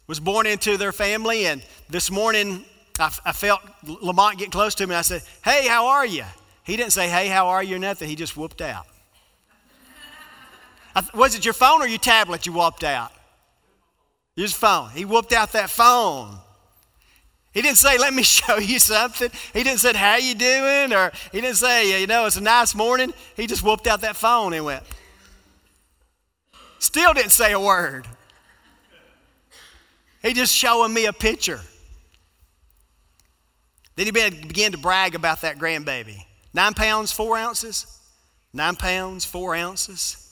was 0.10 0.20
born 0.20 0.48
into 0.48 0.75
their 0.75 0.92
family, 0.92 1.46
and 1.46 1.62
this 1.88 2.10
morning 2.10 2.66
I, 2.98 3.13
I 3.24 3.32
felt 3.32 3.62
Lamont 3.86 4.39
get 4.39 4.51
close 4.51 4.74
to 4.75 4.88
me. 4.88 4.96
I 4.96 5.04
said, 5.04 5.22
"Hey, 5.46 5.68
how 5.68 5.86
are 5.86 6.06
you?" 6.06 6.25
He 6.63 6.75
didn't 6.75 6.94
say, 6.94 7.08
"Hey, 7.08 7.28
how 7.28 7.50
are 7.50 7.62
you?" 7.62 7.75
or 7.75 7.80
nothing. 7.80 8.10
He 8.10 8.16
just 8.16 8.36
whooped 8.36 8.60
out. 8.60 8.88
Was 11.13 11.36
it 11.36 11.46
your 11.46 11.54
phone 11.54 11.84
or 11.84 11.88
your 11.88 12.00
tablet 12.00 12.48
you 12.48 12.54
whooped 12.54 12.84
out? 12.84 13.12
His 14.36 14.51
phone. 14.51 14.89
He 14.89 15.06
whooped 15.06 15.32
out 15.32 15.51
that 15.51 15.70
phone. 15.70 16.39
He 17.54 17.62
didn't 17.62 17.78
say, 17.78 17.98
let 18.00 18.13
me 18.13 18.24
show 18.38 18.58
you 18.58 18.80
something. 18.80 19.30
He 19.54 19.63
didn't 19.63 19.80
say, 19.80 19.94
how 19.94 20.18
you 20.18 20.34
doing? 20.34 20.92
Or 20.92 21.12
he 21.32 21.39
didn't 21.39 21.58
say, 21.58 22.01
you 22.01 22.08
know, 22.08 22.25
it's 22.25 22.36
a 22.36 22.42
nice 22.42 22.74
morning. 22.74 23.13
He 23.36 23.48
just 23.48 23.63
whooped 23.63 23.88
out 23.88 24.01
that 24.01 24.16
phone 24.16 24.54
and 24.54 24.66
went. 24.66 24.84
Still 26.80 27.13
didn't 27.13 27.32
say 27.32 27.54
a 27.54 27.60
word. 27.60 28.08
He 30.22 30.34
just 30.34 30.54
showing 30.54 30.94
me 30.94 31.06
a 31.06 31.14
picture. 31.14 31.62
Then 33.96 34.06
he 34.06 34.12
began 34.12 34.72
to 34.72 34.78
brag 34.78 35.16
about 35.16 35.42
that 35.42 35.58
grandbaby. 35.58 36.24
Nine 36.54 36.74
pounds, 36.74 37.12
four 37.12 37.38
ounces. 37.38 37.86
Nine 38.54 38.76
pounds, 38.76 39.26
four 39.26 39.56
ounces. 39.56 40.26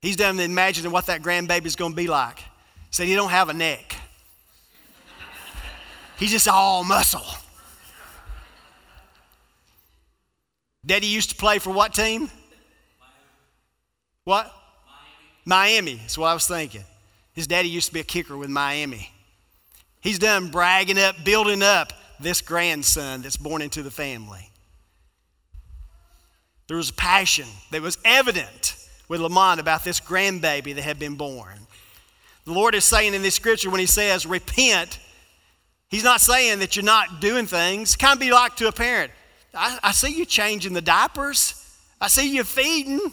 He's 0.00 0.16
done 0.16 0.40
imagining 0.40 0.90
what 0.90 1.06
that 1.06 1.22
grandbaby's 1.22 1.76
going 1.76 1.92
to 1.92 1.96
be 1.96 2.08
like. 2.08 2.38
Said 2.90 3.06
he 3.06 3.14
don't 3.14 3.30
have 3.30 3.48
a 3.48 3.54
neck. 3.54 3.94
He's 6.18 6.30
just 6.30 6.48
all 6.48 6.84
muscle. 6.84 7.24
Daddy 10.84 11.06
used 11.06 11.30
to 11.30 11.36
play 11.36 11.58
for 11.58 11.70
what 11.72 11.94
team? 11.94 12.30
What? 14.24 14.52
Miami. 15.44 15.94
That's 15.94 16.18
what 16.18 16.28
I 16.28 16.34
was 16.34 16.46
thinking. 16.46 16.84
His 17.32 17.46
daddy 17.46 17.68
used 17.68 17.88
to 17.88 17.94
be 17.94 18.00
a 18.00 18.04
kicker 18.04 18.36
with 18.36 18.50
Miami. 18.50 19.10
He's 20.00 20.18
done 20.18 20.50
bragging 20.50 20.98
up, 20.98 21.24
building 21.24 21.62
up 21.62 21.92
this 22.20 22.40
grandson 22.40 23.22
that's 23.22 23.36
born 23.36 23.62
into 23.62 23.82
the 23.82 23.90
family. 23.90 24.50
There 26.68 26.76
was 26.76 26.90
a 26.90 26.94
passion 26.94 27.46
that 27.70 27.82
was 27.82 27.98
evident 28.04 28.76
with 29.08 29.20
Lamont 29.20 29.60
about 29.60 29.84
this 29.84 30.00
grandbaby 30.00 30.74
that 30.74 30.82
had 30.82 30.98
been 30.98 31.16
born. 31.16 31.58
The 32.44 32.52
Lord 32.52 32.74
is 32.74 32.84
saying 32.84 33.14
in 33.14 33.22
this 33.22 33.34
scripture 33.34 33.70
when 33.70 33.80
He 33.80 33.86
says, 33.86 34.26
repent, 34.26 34.98
He's 35.88 36.04
not 36.04 36.22
saying 36.22 36.60
that 36.60 36.74
you're 36.74 36.84
not 36.84 37.20
doing 37.20 37.46
things. 37.46 37.96
Kind 37.96 38.14
of 38.14 38.20
be 38.20 38.32
like 38.32 38.56
to 38.56 38.68
a 38.68 38.72
parent. 38.72 39.12
I, 39.52 39.78
I 39.82 39.92
see 39.92 40.16
you 40.16 40.24
changing 40.24 40.72
the 40.72 40.80
diapers. 40.80 41.54
I 42.00 42.08
see 42.08 42.34
you 42.34 42.44
feeding. 42.44 43.12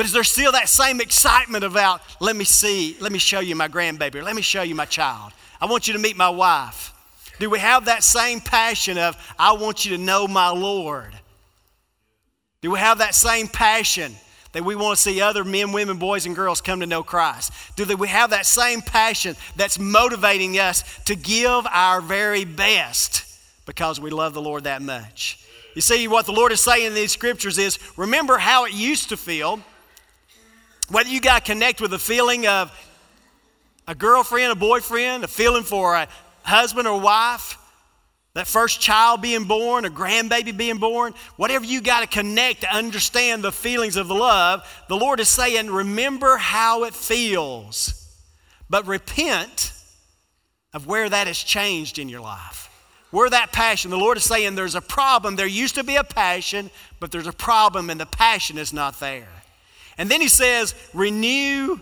But 0.00 0.06
is 0.06 0.12
there 0.12 0.24
still 0.24 0.52
that 0.52 0.70
same 0.70 0.98
excitement 1.02 1.62
about, 1.62 2.00
let 2.20 2.34
me 2.34 2.46
see, 2.46 2.96
let 3.00 3.12
me 3.12 3.18
show 3.18 3.40
you 3.40 3.54
my 3.54 3.68
grandbaby, 3.68 4.14
or 4.14 4.22
let 4.22 4.34
me 4.34 4.40
show 4.40 4.62
you 4.62 4.74
my 4.74 4.86
child? 4.86 5.32
I 5.60 5.66
want 5.66 5.86
you 5.86 5.92
to 5.92 5.98
meet 5.98 6.16
my 6.16 6.30
wife. 6.30 6.94
Do 7.38 7.50
we 7.50 7.58
have 7.58 7.84
that 7.84 8.02
same 8.02 8.40
passion 8.40 8.96
of, 8.96 9.14
I 9.38 9.52
want 9.52 9.84
you 9.84 9.98
to 9.98 10.02
know 10.02 10.26
my 10.26 10.48
Lord? 10.48 11.12
Do 12.62 12.70
we 12.70 12.78
have 12.78 12.96
that 12.96 13.14
same 13.14 13.46
passion 13.46 14.14
that 14.52 14.64
we 14.64 14.74
want 14.74 14.96
to 14.96 15.02
see 15.02 15.20
other 15.20 15.44
men, 15.44 15.70
women, 15.70 15.98
boys, 15.98 16.24
and 16.24 16.34
girls 16.34 16.62
come 16.62 16.80
to 16.80 16.86
know 16.86 17.02
Christ? 17.02 17.52
Do 17.76 17.84
we 17.94 18.08
have 18.08 18.30
that 18.30 18.46
same 18.46 18.80
passion 18.80 19.36
that's 19.54 19.78
motivating 19.78 20.58
us 20.58 20.82
to 21.04 21.14
give 21.14 21.66
our 21.66 22.00
very 22.00 22.46
best 22.46 23.26
because 23.66 24.00
we 24.00 24.08
love 24.08 24.32
the 24.32 24.40
Lord 24.40 24.64
that 24.64 24.80
much? 24.80 25.46
You 25.74 25.82
see, 25.82 26.08
what 26.08 26.24
the 26.24 26.32
Lord 26.32 26.52
is 26.52 26.62
saying 26.62 26.86
in 26.86 26.94
these 26.94 27.12
scriptures 27.12 27.58
is 27.58 27.78
remember 27.98 28.38
how 28.38 28.64
it 28.64 28.72
used 28.72 29.10
to 29.10 29.18
feel. 29.18 29.60
Whether 30.90 31.10
you 31.10 31.20
got 31.20 31.44
to 31.44 31.52
connect 31.52 31.80
with 31.80 31.92
a 31.92 31.98
feeling 31.98 32.48
of 32.48 32.72
a 33.86 33.94
girlfriend, 33.94 34.50
a 34.50 34.56
boyfriend, 34.56 35.22
a 35.22 35.28
feeling 35.28 35.62
for 35.62 35.94
a 35.94 36.08
husband 36.42 36.88
or 36.88 37.00
wife, 37.00 37.56
that 38.34 38.48
first 38.48 38.80
child 38.80 39.22
being 39.22 39.44
born, 39.44 39.84
a 39.84 39.90
grandbaby 39.90 40.56
being 40.56 40.78
born, 40.78 41.14
whatever 41.36 41.64
you 41.64 41.80
got 41.80 42.00
to 42.00 42.06
connect 42.08 42.62
to 42.62 42.74
understand 42.74 43.44
the 43.44 43.52
feelings 43.52 43.96
of 43.96 44.08
the 44.08 44.14
love, 44.14 44.62
the 44.88 44.96
Lord 44.96 45.20
is 45.20 45.28
saying, 45.28 45.70
remember 45.70 46.36
how 46.36 46.84
it 46.84 46.94
feels, 46.94 48.18
but 48.68 48.86
repent 48.86 49.72
of 50.72 50.88
where 50.88 51.08
that 51.08 51.28
has 51.28 51.38
changed 51.38 52.00
in 52.00 52.08
your 52.08 52.20
life. 52.20 52.68
Where 53.12 53.30
that 53.30 53.52
passion, 53.52 53.90
the 53.90 53.98
Lord 53.98 54.16
is 54.16 54.24
saying 54.24 54.54
there's 54.54 54.76
a 54.76 54.80
problem. 54.80 55.34
There 55.36 55.46
used 55.46 55.74
to 55.76 55.84
be 55.84 55.96
a 55.96 56.04
passion, 56.04 56.70
but 57.00 57.10
there's 57.10 57.26
a 57.26 57.32
problem 57.32 57.90
and 57.90 58.00
the 58.00 58.06
passion 58.06 58.58
is 58.58 58.72
not 58.72 59.00
there. 59.00 59.39
And 60.00 60.10
then 60.10 60.22
He 60.22 60.28
says, 60.28 60.74
renew 60.94 61.78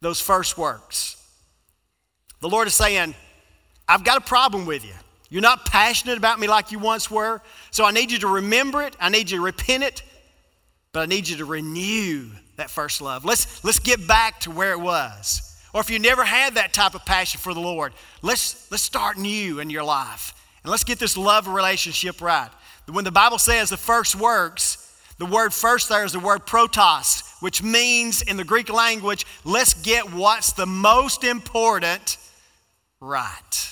those 0.00 0.22
first 0.22 0.56
works. 0.56 1.22
The 2.40 2.48
Lord 2.48 2.66
is 2.66 2.74
saying, 2.74 3.14
I've 3.86 4.04
got 4.04 4.16
a 4.16 4.22
problem 4.22 4.64
with 4.64 4.86
you. 4.86 4.94
You're 5.28 5.42
not 5.42 5.66
passionate 5.66 6.16
about 6.16 6.40
me 6.40 6.48
like 6.48 6.72
you 6.72 6.78
once 6.78 7.10
were. 7.10 7.42
So 7.72 7.84
I 7.84 7.90
need 7.90 8.10
you 8.10 8.20
to 8.20 8.26
remember 8.26 8.80
it. 8.80 8.96
I 8.98 9.10
need 9.10 9.30
you 9.30 9.36
to 9.36 9.44
repent 9.44 9.84
it. 9.84 10.02
But 10.92 11.00
I 11.00 11.06
need 11.06 11.28
you 11.28 11.36
to 11.36 11.44
renew 11.44 12.30
that 12.56 12.70
first 12.70 13.02
love. 13.02 13.26
Let's, 13.26 13.62
let's 13.62 13.80
get 13.80 14.08
back 14.08 14.40
to 14.40 14.50
where 14.50 14.72
it 14.72 14.80
was. 14.80 15.60
Or 15.74 15.82
if 15.82 15.90
you 15.90 15.98
never 15.98 16.24
had 16.24 16.54
that 16.54 16.72
type 16.72 16.94
of 16.94 17.04
passion 17.04 17.38
for 17.38 17.52
the 17.52 17.60
Lord, 17.60 17.92
let's, 18.22 18.70
let's 18.70 18.82
start 18.82 19.18
new 19.18 19.60
in 19.60 19.68
your 19.68 19.84
life. 19.84 20.32
And 20.64 20.70
let's 20.70 20.84
get 20.84 20.98
this 20.98 21.18
love 21.18 21.48
relationship 21.48 22.22
right. 22.22 22.48
When 22.90 23.04
the 23.04 23.12
Bible 23.12 23.38
says 23.38 23.68
the 23.68 23.76
first 23.76 24.16
works, 24.16 24.79
the 25.20 25.26
word 25.26 25.52
first 25.52 25.90
there 25.90 26.02
is 26.02 26.12
the 26.12 26.18
word 26.18 26.46
protos, 26.46 27.30
which 27.42 27.62
means 27.62 28.22
in 28.22 28.38
the 28.38 28.44
Greek 28.44 28.72
language, 28.72 29.26
let's 29.44 29.74
get 29.74 30.14
what's 30.14 30.54
the 30.54 30.64
most 30.64 31.24
important 31.24 32.16
right. 33.02 33.68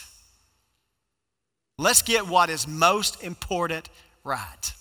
Let's 1.78 2.02
get 2.02 2.28
what 2.28 2.50
is 2.50 2.68
most 2.68 3.24
important 3.24 3.88
right. 4.24 4.74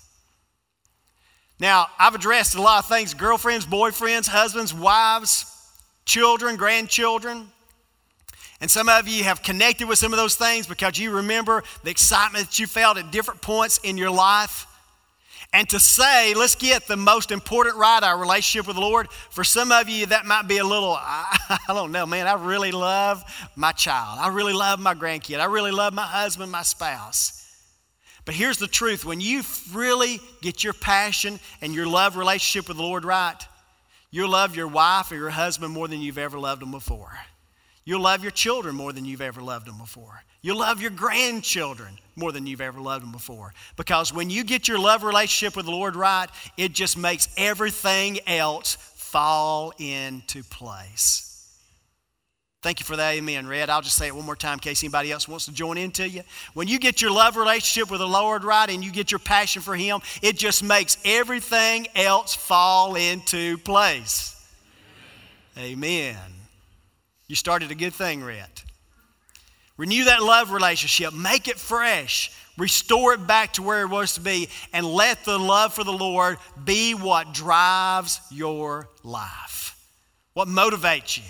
Now, 1.58 1.88
I've 1.98 2.16
addressed 2.16 2.56
a 2.56 2.62
lot 2.62 2.84
of 2.84 2.90
things 2.90 3.14
girlfriends, 3.14 3.66
boyfriends, 3.66 4.28
husbands, 4.28 4.74
wives, 4.74 5.46
children, 6.04 6.58
grandchildren. 6.58 7.48
And 8.60 8.70
some 8.70 8.90
of 8.90 9.08
you 9.08 9.24
have 9.24 9.42
connected 9.42 9.88
with 9.88 10.00
some 10.00 10.12
of 10.12 10.18
those 10.18 10.36
things 10.36 10.68
because 10.68 11.00
you 11.00 11.12
remember 11.12 11.64
the 11.86 11.92
excitement 11.92 12.48
that 12.48 12.60
you 12.60 12.68
felt 12.68 12.98
at 12.98 13.10
different 13.10 13.42
points 13.42 13.80
in 13.84 13.98
your 13.98 14.12
life. 14.12 14.67
And 15.58 15.68
to 15.70 15.80
say, 15.80 16.36
let's 16.36 16.54
get 16.54 16.86
the 16.86 16.96
most 16.96 17.32
important 17.32 17.78
right, 17.78 18.04
our 18.04 18.16
relationship 18.16 18.68
with 18.68 18.76
the 18.76 18.82
Lord, 18.82 19.12
for 19.32 19.44
some 19.44 19.72
of 19.72 19.90
you, 19.90 20.06
that 20.06 20.28
might 20.28 20.48
be 20.48 20.60
a 20.60 20.64
little, 20.64 20.94
I, 20.94 21.36
I 21.68 21.74
don't 21.74 21.92
know, 21.92 22.06
man, 22.06 22.28
I 22.28 22.36
really 22.36 22.72
love 22.72 23.24
my 23.56 23.72
child. 23.72 24.20
I 24.22 24.28
really 24.28 24.54
love 24.54 24.80
my 24.80 24.94
grandkid. 24.94 25.40
I 25.40 25.46
really 25.46 25.72
love 25.72 25.96
my 25.96 26.06
husband, 26.06 26.52
my 26.52 26.62
spouse. 26.62 27.44
But 28.24 28.36
here's 28.36 28.60
the 28.60 28.68
truth 28.68 29.04
when 29.04 29.20
you 29.20 29.42
really 29.74 30.20
get 30.44 30.64
your 30.64 30.74
passion 30.74 31.40
and 31.60 31.74
your 31.74 31.88
love 31.88 32.18
relationship 32.18 32.68
with 32.68 32.78
the 32.78 32.84
Lord 32.84 33.04
right, 33.04 33.44
you'll 34.12 34.30
love 34.30 34.56
your 34.56 34.68
wife 34.68 35.12
or 35.12 35.16
your 35.16 35.32
husband 35.32 35.74
more 35.74 35.88
than 35.88 36.02
you've 36.02 36.20
ever 36.20 36.38
loved 36.38 36.62
them 36.62 36.70
before. 36.70 37.18
You'll 37.88 38.02
love 38.02 38.22
your 38.22 38.34
children 38.34 38.76
more 38.76 38.92
than 38.92 39.06
you've 39.06 39.22
ever 39.22 39.42
loved 39.42 39.66
them 39.66 39.78
before. 39.78 40.22
You'll 40.42 40.60
love 40.60 40.82
your 40.82 40.92
grandchildren 40.92 41.98
more 42.18 42.34
than 42.34 42.46
you've 42.46 42.60
ever 42.60 42.82
loved 42.82 43.06
them 43.06 43.14
before. 43.14 43.54
Because 43.78 44.12
when 44.12 44.30
you 44.30 44.44
get 44.44 44.68
your 44.68 44.78
love 44.78 45.04
relationship 45.04 45.56
with 45.56 45.68
the 45.68 45.72
Lord 45.72 45.96
right, 45.96 46.28
it 46.58 46.74
just 46.74 46.98
makes 46.98 47.30
everything 47.38 48.20
else 48.28 48.76
fall 48.76 49.72
into 49.78 50.44
place. 50.44 51.48
Thank 52.62 52.82
you 52.82 52.86
for 52.86 52.98
that, 52.98 53.14
amen, 53.14 53.48
Red. 53.48 53.70
I'll 53.70 53.82
just 53.82 53.96
say 53.96 54.08
it 54.08 54.16
one 54.16 54.26
more 54.26 54.36
time 54.36 54.56
in 54.56 54.60
case 54.60 54.84
anybody 54.84 55.10
else 55.10 55.26
wants 55.26 55.46
to 55.46 55.54
join 55.54 55.78
into 55.78 56.10
you. 56.10 56.24
When 56.56 56.68
you 56.68 56.80
get 56.80 57.02
your 57.02 57.12
love 57.12 57.38
relationship 57.38 57.90
with 57.90 58.02
the 58.02 58.08
Lord 58.08 58.44
right 58.44 58.70
and 58.70 58.84
you 58.84 58.92
get 58.92 59.12
your 59.12 59.20
passion 59.20 59.62
for 59.62 59.78
Him, 59.78 60.02
it 60.22 60.36
just 60.36 60.62
makes 60.62 60.98
everything 61.06 61.88
else 61.96 62.36
fall 62.36 62.96
into 62.96 63.58
place. 63.60 64.34
Amen. 65.58 66.18
You 67.28 67.36
started 67.36 67.72
a 67.72 67.76
good 67.76 67.94
thing, 67.94 68.24
Red. 68.24 68.50
Renew 69.76 70.06
that 70.06 70.24
love 70.24 70.52
relationship, 70.52 71.14
make 71.14 71.48
it 71.48 71.58
fresh, 71.60 72.32
restore 72.58 73.14
it 73.14 73.28
back 73.28 73.54
to 73.54 73.64
where 73.64 73.82
it 73.82 73.90
was 73.90 74.16
to 74.16 74.22
be, 74.22 74.50
and 74.74 74.86
let 74.86 75.24
the 75.24 75.38
love 75.38 75.74
for 75.74 75.84
the 75.84 75.94
Lord 75.94 76.38
be 76.64 76.94
what 76.94 77.34
drives 77.34 78.20
your 78.32 78.90
life. 79.04 79.76
What 80.34 80.48
motivates 80.48 81.18
you, 81.18 81.24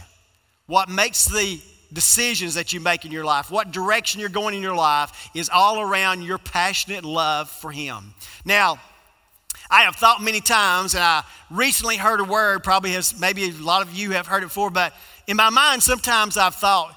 what 0.66 0.88
makes 0.88 1.26
the 1.26 1.60
decisions 1.92 2.56
that 2.56 2.74
you 2.74 2.80
make 2.80 3.06
in 3.06 3.12
your 3.12 3.26
life, 3.26 3.50
what 3.50 3.72
direction 3.72 4.20
you're 4.20 4.30
going 4.30 4.56
in 4.56 4.62
your 4.62 4.76
life 4.76 5.30
is 5.34 5.50
all 5.50 5.80
around 5.82 6.22
your 6.22 6.38
passionate 6.38 7.04
love 7.04 7.50
for 7.50 7.72
Him. 7.72 8.14
Now, 8.46 8.80
I 9.70 9.82
have 9.82 9.96
thought 9.96 10.22
many 10.22 10.40
times, 10.40 10.94
and 10.94 11.04
I 11.04 11.24
recently 11.50 11.98
heard 11.98 12.22
a 12.22 12.24
word, 12.24 12.64
probably 12.64 12.92
has, 12.92 13.20
maybe 13.20 13.50
a 13.50 13.52
lot 13.52 13.82
of 13.82 13.94
you 13.94 14.12
have 14.12 14.28
heard 14.28 14.44
it 14.44 14.48
before, 14.48 14.70
but 14.70 14.94
in 15.28 15.36
my 15.36 15.50
mind, 15.50 15.84
sometimes 15.84 16.38
I've 16.38 16.56
thought, 16.56 16.96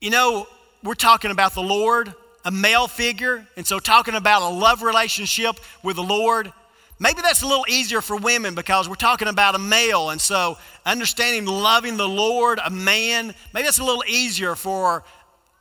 you 0.00 0.10
know, 0.10 0.46
we're 0.84 0.94
talking 0.94 1.30
about 1.30 1.54
the 1.54 1.62
Lord, 1.62 2.14
a 2.44 2.50
male 2.50 2.86
figure, 2.86 3.46
and 3.56 3.66
so 3.66 3.78
talking 3.78 4.14
about 4.14 4.42
a 4.42 4.48
love 4.48 4.82
relationship 4.82 5.56
with 5.82 5.96
the 5.96 6.02
Lord. 6.02 6.52
Maybe 7.00 7.22
that's 7.22 7.42
a 7.42 7.46
little 7.46 7.64
easier 7.68 8.00
for 8.00 8.16
women 8.16 8.54
because 8.54 8.88
we're 8.88 8.96
talking 8.96 9.28
about 9.28 9.54
a 9.54 9.58
male, 9.58 10.10
and 10.10 10.20
so 10.20 10.58
understanding 10.84 11.46
loving 11.46 11.96
the 11.96 12.08
Lord, 12.08 12.60
a 12.62 12.70
man, 12.70 13.34
maybe 13.54 13.64
that's 13.64 13.78
a 13.78 13.84
little 13.84 14.04
easier 14.06 14.54
for 14.54 15.02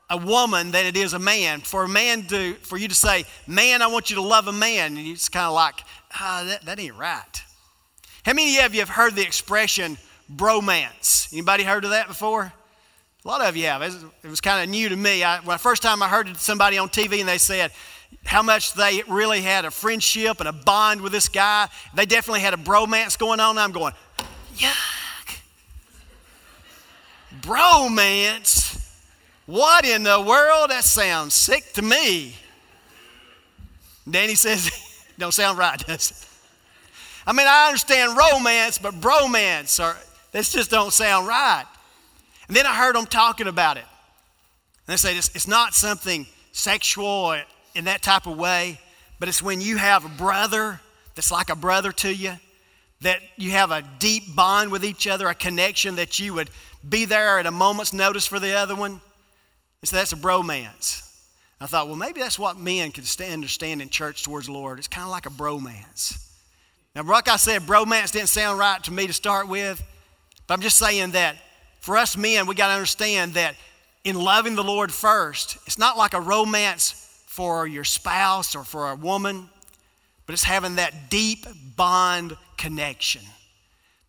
a 0.09 0.17
woman 0.17 0.71
than 0.71 0.85
it 0.85 0.97
is 0.97 1.13
a 1.13 1.19
man. 1.19 1.61
For 1.61 1.83
a 1.83 1.89
man 1.89 2.23
to, 2.27 2.53
for 2.55 2.77
you 2.77 2.87
to 2.89 2.95
say, 2.95 3.25
man, 3.47 3.81
I 3.81 3.87
want 3.87 4.09
you 4.09 4.17
to 4.17 4.21
love 4.21 4.47
a 4.47 4.53
man, 4.53 4.97
and 4.97 5.07
it's 5.07 5.29
kind 5.29 5.47
of 5.47 5.53
like, 5.53 5.75
ah, 6.13 6.43
that, 6.47 6.65
that 6.65 6.79
ain't 6.79 6.95
right. 6.95 7.41
How 8.25 8.33
many 8.33 8.59
of 8.59 8.73
you 8.73 8.81
have 8.81 8.89
heard 8.89 9.15
the 9.15 9.21
expression 9.23 9.97
bromance? 10.33 11.31
Anybody 11.31 11.63
heard 11.63 11.83
of 11.83 11.91
that 11.91 12.07
before? 12.07 12.53
A 13.23 13.27
lot 13.27 13.41
of 13.41 13.57
you 13.57 13.65
have. 13.65 13.81
It 13.81 14.29
was 14.29 14.41
kind 14.41 14.63
of 14.63 14.69
new 14.69 14.89
to 14.89 14.95
me. 14.95 15.23
I, 15.23 15.39
first 15.57 15.81
time 15.81 16.01
I 16.01 16.07
heard 16.07 16.35
somebody 16.37 16.77
on 16.77 16.89
TV 16.89 17.19
and 17.19 17.27
they 17.27 17.37
said 17.37 17.71
how 18.25 18.41
much 18.41 18.73
they 18.73 19.03
really 19.07 19.41
had 19.41 19.65
a 19.65 19.71
friendship 19.71 20.39
and 20.39 20.47
a 20.47 20.53
bond 20.53 21.01
with 21.01 21.11
this 21.11 21.29
guy, 21.29 21.67
they 21.93 22.05
definitely 22.05 22.41
had 22.41 22.53
a 22.53 22.57
bromance 22.57 23.17
going 23.17 23.39
on. 23.39 23.57
I'm 23.57 23.71
going, 23.71 23.93
yuck. 24.55 25.39
Bromance? 27.41 28.73
What 29.45 29.85
in 29.85 30.03
the 30.03 30.21
world? 30.21 30.71
That 30.71 30.83
sounds 30.83 31.33
sick 31.33 31.73
to 31.73 31.81
me. 31.81 32.35
Danny 34.09 34.35
says, 34.35 34.71
don't 35.17 35.33
sound 35.33 35.57
right, 35.57 35.77
does 35.85 36.11
it? 36.11 36.27
I 37.25 37.33
mean, 37.33 37.47
I 37.47 37.67
understand 37.67 38.17
romance, 38.17 38.77
but 38.77 38.93
bromance, 38.95 39.83
or, 39.83 39.97
this 40.31 40.51
just 40.51 40.69
don't 40.69 40.91
sound 40.91 41.27
right. 41.27 41.65
And 42.47 42.55
then 42.55 42.65
I 42.65 42.75
heard 42.75 42.95
them 42.95 43.05
talking 43.05 43.47
about 43.47 43.77
it. 43.77 43.85
And 44.85 44.93
they 44.93 44.97
say 44.97 45.17
it's, 45.17 45.29
it's 45.35 45.47
not 45.47 45.73
something 45.73 46.25
sexual 46.51 47.35
in 47.75 47.85
that 47.85 48.01
type 48.01 48.25
of 48.25 48.37
way, 48.37 48.79
but 49.19 49.29
it's 49.29 49.41
when 49.41 49.61
you 49.61 49.77
have 49.77 50.05
a 50.05 50.09
brother 50.09 50.79
that's 51.15 51.31
like 51.31 51.49
a 51.49 51.55
brother 51.55 51.91
to 51.91 52.13
you, 52.13 52.33
that 53.01 53.19
you 53.35 53.51
have 53.51 53.71
a 53.71 53.83
deep 53.99 54.35
bond 54.35 54.71
with 54.71 54.85
each 54.85 55.07
other, 55.07 55.27
a 55.27 55.35
connection 55.35 55.95
that 55.95 56.19
you 56.19 56.33
would 56.33 56.49
be 56.87 57.05
there 57.05 57.39
at 57.39 57.45
a 57.45 57.51
moment's 57.51 57.93
notice 57.93 58.25
for 58.25 58.39
the 58.39 58.53
other 58.53 58.75
one. 58.75 59.01
And 59.81 59.89
so 59.89 59.95
that's 59.95 60.13
a 60.13 60.17
bromance. 60.17 61.03
I 61.59 61.65
thought, 61.65 61.87
well, 61.87 61.95
maybe 61.95 62.19
that's 62.19 62.37
what 62.37 62.57
men 62.57 62.91
could 62.91 63.05
understand 63.31 63.81
in 63.81 63.89
church 63.89 64.23
towards 64.23 64.45
the 64.45 64.53
Lord. 64.53 64.77
It's 64.77 64.87
kind 64.87 65.05
of 65.05 65.11
like 65.11 65.25
a 65.25 65.31
bromance. 65.31 66.23
Now, 66.95 67.03
like 67.03 67.27
I 67.27 67.37
said, 67.37 67.63
bromance 67.63 68.11
didn't 68.11 68.29
sound 68.29 68.59
right 68.59 68.83
to 68.83 68.91
me 68.91 69.07
to 69.07 69.13
start 69.13 69.47
with, 69.47 69.81
but 70.47 70.53
I'm 70.53 70.61
just 70.61 70.77
saying 70.77 71.11
that 71.11 71.35
for 71.79 71.97
us 71.97 72.17
men, 72.17 72.47
we 72.47 72.55
got 72.55 72.67
to 72.67 72.73
understand 72.73 73.35
that 73.35 73.55
in 74.03 74.15
loving 74.15 74.55
the 74.55 74.63
Lord 74.63 74.91
first, 74.91 75.57
it's 75.67 75.77
not 75.77 75.97
like 75.97 76.13
a 76.13 76.21
romance 76.21 77.23
for 77.27 77.67
your 77.67 77.83
spouse 77.83 78.55
or 78.55 78.63
for 78.63 78.89
a 78.89 78.95
woman, 78.95 79.49
but 80.25 80.33
it's 80.33 80.43
having 80.43 80.75
that 80.75 81.09
deep 81.09 81.45
bond 81.75 82.35
connection. 82.57 83.21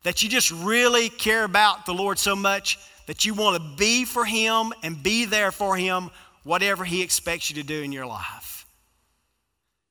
That 0.04 0.22
you 0.22 0.28
just 0.28 0.50
really 0.50 1.08
care 1.08 1.44
about 1.44 1.84
the 1.84 1.92
Lord 1.94 2.18
so 2.18 2.34
much 2.36 2.78
that 3.06 3.24
you 3.24 3.34
want 3.34 3.56
to 3.56 3.76
be 3.76 4.04
for 4.04 4.24
Him 4.24 4.72
and 4.82 5.02
be 5.02 5.24
there 5.24 5.50
for 5.50 5.76
Him, 5.76 6.10
whatever 6.44 6.84
He 6.84 7.02
expects 7.02 7.50
you 7.50 7.56
to 7.56 7.66
do 7.66 7.82
in 7.82 7.90
your 7.90 8.06
life. 8.06 8.66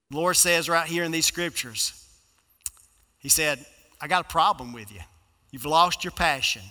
The 0.10 0.18
Lord 0.18 0.38
says 0.38 0.70
right 0.70 0.88
here 0.88 1.04
in 1.04 1.12
these 1.12 1.26
scriptures, 1.26 1.94
He 3.20 3.30
said, 3.30 3.66
I 4.00 4.08
got 4.08 4.26
a 4.26 4.30
problem 4.30 4.72
with 4.72 4.94
you. 4.94 5.02
You've 5.52 5.66
lost 5.66 6.04
your 6.04 6.12
passion. 6.12 6.62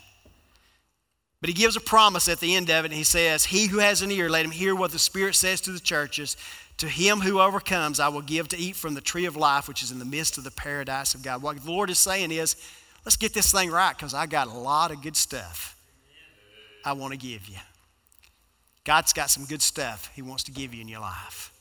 But 1.40 1.48
he 1.48 1.54
gives 1.54 1.76
a 1.76 1.80
promise 1.80 2.28
at 2.28 2.40
the 2.40 2.54
end 2.56 2.70
of 2.70 2.84
it, 2.84 2.88
and 2.88 2.94
he 2.94 3.04
says, 3.04 3.44
He 3.44 3.66
who 3.66 3.78
has 3.78 4.02
an 4.02 4.10
ear, 4.10 4.28
let 4.28 4.44
him 4.44 4.50
hear 4.50 4.74
what 4.74 4.92
the 4.92 4.98
Spirit 4.98 5.34
says 5.34 5.60
to 5.62 5.72
the 5.72 5.80
churches. 5.80 6.36
To 6.78 6.88
him 6.88 7.20
who 7.20 7.40
overcomes, 7.40 8.00
I 8.00 8.08
will 8.08 8.22
give 8.22 8.48
to 8.48 8.58
eat 8.58 8.76
from 8.76 8.94
the 8.94 9.00
tree 9.00 9.24
of 9.24 9.36
life, 9.36 9.68
which 9.68 9.82
is 9.82 9.90
in 9.90 9.98
the 9.98 10.04
midst 10.04 10.38
of 10.38 10.44
the 10.44 10.50
paradise 10.50 11.14
of 11.14 11.22
God. 11.22 11.42
What 11.42 11.62
the 11.62 11.70
Lord 11.70 11.88
is 11.88 11.98
saying 11.98 12.32
is, 12.32 12.56
let's 13.04 13.16
get 13.16 13.32
this 13.32 13.50
thing 13.50 13.70
right 13.70 13.96
because 13.96 14.12
I 14.12 14.26
got 14.26 14.48
a 14.48 14.52
lot 14.52 14.90
of 14.90 15.02
good 15.02 15.16
stuff 15.16 15.76
I 16.84 16.92
want 16.92 17.12
to 17.12 17.18
give 17.18 17.48
you. 17.48 17.56
God's 18.84 19.12
got 19.12 19.30
some 19.30 19.44
good 19.46 19.62
stuff 19.62 20.10
He 20.14 20.22
wants 20.22 20.44
to 20.44 20.52
give 20.52 20.74
you 20.74 20.80
in 20.80 20.88
your 20.88 21.00
life. 21.00 21.52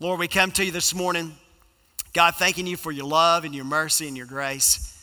Lord, 0.00 0.18
we 0.18 0.28
come 0.28 0.50
to 0.52 0.64
you 0.64 0.72
this 0.72 0.94
morning, 0.94 1.34
God, 2.12 2.36
thanking 2.36 2.66
you 2.66 2.76
for 2.76 2.90
your 2.90 3.06
love 3.06 3.44
and 3.44 3.54
your 3.54 3.64
mercy 3.64 4.08
and 4.08 4.16
your 4.16 4.26
grace. 4.26 4.97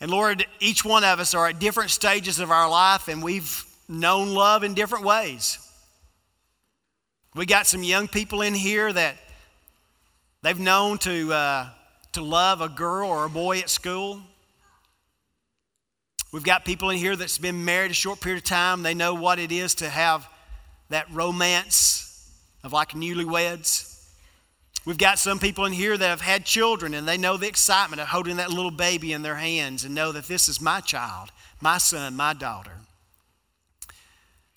And 0.00 0.10
Lord, 0.10 0.46
each 0.60 0.84
one 0.84 1.02
of 1.02 1.18
us 1.18 1.34
are 1.34 1.48
at 1.48 1.58
different 1.58 1.90
stages 1.90 2.38
of 2.38 2.50
our 2.50 2.70
life, 2.70 3.08
and 3.08 3.22
we've 3.22 3.64
known 3.88 4.32
love 4.32 4.62
in 4.62 4.74
different 4.74 5.04
ways. 5.04 5.58
We 7.34 7.46
got 7.46 7.66
some 7.66 7.82
young 7.82 8.06
people 8.06 8.42
in 8.42 8.54
here 8.54 8.92
that 8.92 9.16
they've 10.42 10.58
known 10.58 10.98
to, 10.98 11.32
uh, 11.32 11.68
to 12.12 12.22
love 12.22 12.60
a 12.60 12.68
girl 12.68 13.08
or 13.08 13.24
a 13.24 13.30
boy 13.30 13.58
at 13.58 13.70
school. 13.70 14.20
We've 16.32 16.44
got 16.44 16.64
people 16.64 16.90
in 16.90 16.98
here 16.98 17.16
that's 17.16 17.38
been 17.38 17.64
married 17.64 17.90
a 17.90 17.94
short 17.94 18.20
period 18.20 18.38
of 18.38 18.44
time. 18.44 18.82
They 18.82 18.94
know 18.94 19.14
what 19.14 19.38
it 19.38 19.50
is 19.50 19.76
to 19.76 19.88
have 19.88 20.28
that 20.90 21.10
romance 21.10 22.30
of 22.62 22.72
like 22.72 22.90
newlyweds. 22.90 23.87
We've 24.88 24.96
got 24.96 25.18
some 25.18 25.38
people 25.38 25.66
in 25.66 25.74
here 25.74 25.98
that 25.98 26.08
have 26.08 26.22
had 26.22 26.46
children 26.46 26.94
and 26.94 27.06
they 27.06 27.18
know 27.18 27.36
the 27.36 27.46
excitement 27.46 28.00
of 28.00 28.08
holding 28.08 28.38
that 28.38 28.48
little 28.48 28.70
baby 28.70 29.12
in 29.12 29.20
their 29.20 29.34
hands 29.34 29.84
and 29.84 29.94
know 29.94 30.12
that 30.12 30.24
this 30.24 30.48
is 30.48 30.62
my 30.62 30.80
child, 30.80 31.30
my 31.60 31.76
son, 31.76 32.16
my 32.16 32.32
daughter. 32.32 32.72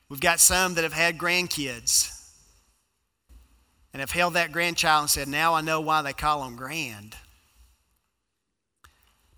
We've 0.08 0.22
got 0.22 0.40
some 0.40 0.76
that 0.76 0.86
have 0.86 0.94
had 0.94 1.18
grandkids 1.18 2.18
and 3.92 4.00
have 4.00 4.12
held 4.12 4.36
that 4.36 4.54
grandchild 4.54 5.02
and 5.02 5.10
said, 5.10 5.28
Now 5.28 5.54
I 5.54 5.60
know 5.60 5.82
why 5.82 6.02
they 6.02 6.14
call 6.14 6.46
them 6.46 6.56
grand. 6.56 7.14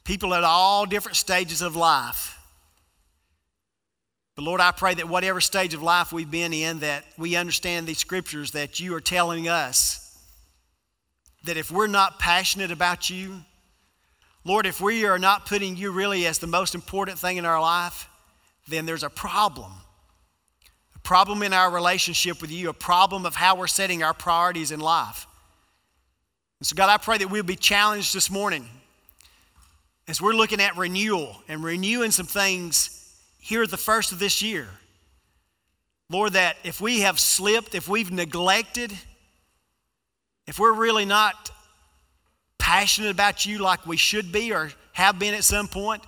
People 0.04 0.36
at 0.36 0.44
all 0.44 0.86
different 0.86 1.16
stages 1.16 1.64
of 1.64 1.76
life. 1.76 2.38
But 4.36 4.46
Lord, 4.46 4.62
I 4.62 4.70
pray 4.70 4.94
that 4.94 5.10
whatever 5.10 5.42
stage 5.42 5.74
of 5.74 5.82
life 5.82 6.14
we've 6.14 6.30
been 6.30 6.54
in, 6.54 6.82
that 6.82 7.04
we 7.18 7.36
understand 7.36 7.88
these 7.88 7.98
scriptures 7.98 8.52
that 8.52 8.80
you 8.80 8.94
are 8.94 9.02
telling 9.02 9.48
us 9.48 10.03
that 11.44 11.58
if 11.58 11.72
we're 11.72 11.88
not 11.88 12.20
passionate 12.20 12.72
about 12.72 13.10
you, 13.10 13.44
Lord, 14.46 14.66
if 14.66 14.82
we 14.82 15.06
are 15.06 15.20
not 15.20 15.46
putting 15.46 15.78
you 15.78 15.92
really 15.92 16.26
as 16.26 16.40
the 16.40 16.48
most 16.48 16.76
important 16.76 17.18
thing 17.20 17.38
in 17.38 17.46
our 17.46 17.62
life, 17.62 18.10
then 18.68 18.86
there's 18.86 19.04
a 19.04 19.10
problem 19.10 19.72
A 20.96 21.00
problem 21.00 21.44
in 21.44 21.54
our 21.54 21.70
relationship 21.70 22.42
with 22.42 22.52
you, 22.52 22.70
a 22.70 22.74
problem 22.74 23.26
of 23.26 23.36
how 23.36 23.56
we're 23.56 23.68
setting 23.68 24.04
our 24.04 24.14
priorities 24.14 24.72
in 24.72 24.80
life. 24.80 25.28
And 26.60 26.68
so, 26.68 26.76
God, 26.76 26.90
I 26.90 26.98
pray 26.98 27.18
that 27.18 27.30
we'll 27.30 27.44
be 27.44 27.56
challenged 27.56 28.14
this 28.14 28.30
morning 28.30 28.68
as 30.08 30.22
we're 30.22 30.34
looking 30.34 30.62
at 30.62 30.78
renewal 30.78 31.42
and 31.48 31.64
renewing 31.64 32.12
some 32.12 32.26
things 32.26 33.00
here 33.40 33.64
at 33.64 33.72
the 33.72 33.78
first 33.78 34.12
of 34.12 34.20
this 34.20 34.42
year. 34.42 34.68
Lord, 36.10 36.34
that 36.34 36.58
if 36.64 36.80
we 36.80 37.02
have 37.02 37.20
slipped, 37.20 37.76
if 37.76 37.88
we've 37.88 38.12
neglected, 38.12 38.94
if 40.54 40.60
we're 40.60 40.72
really 40.72 41.06
not 41.06 41.50
passionate 42.60 43.10
about 43.10 43.44
you 43.44 43.58
like 43.58 43.88
we 43.88 43.98
should 43.98 44.32
be 44.32 44.54
or 44.54 44.72
have 44.92 45.18
been 45.18 45.34
at 45.34 45.44
some 45.44 45.68
point, 45.68 46.04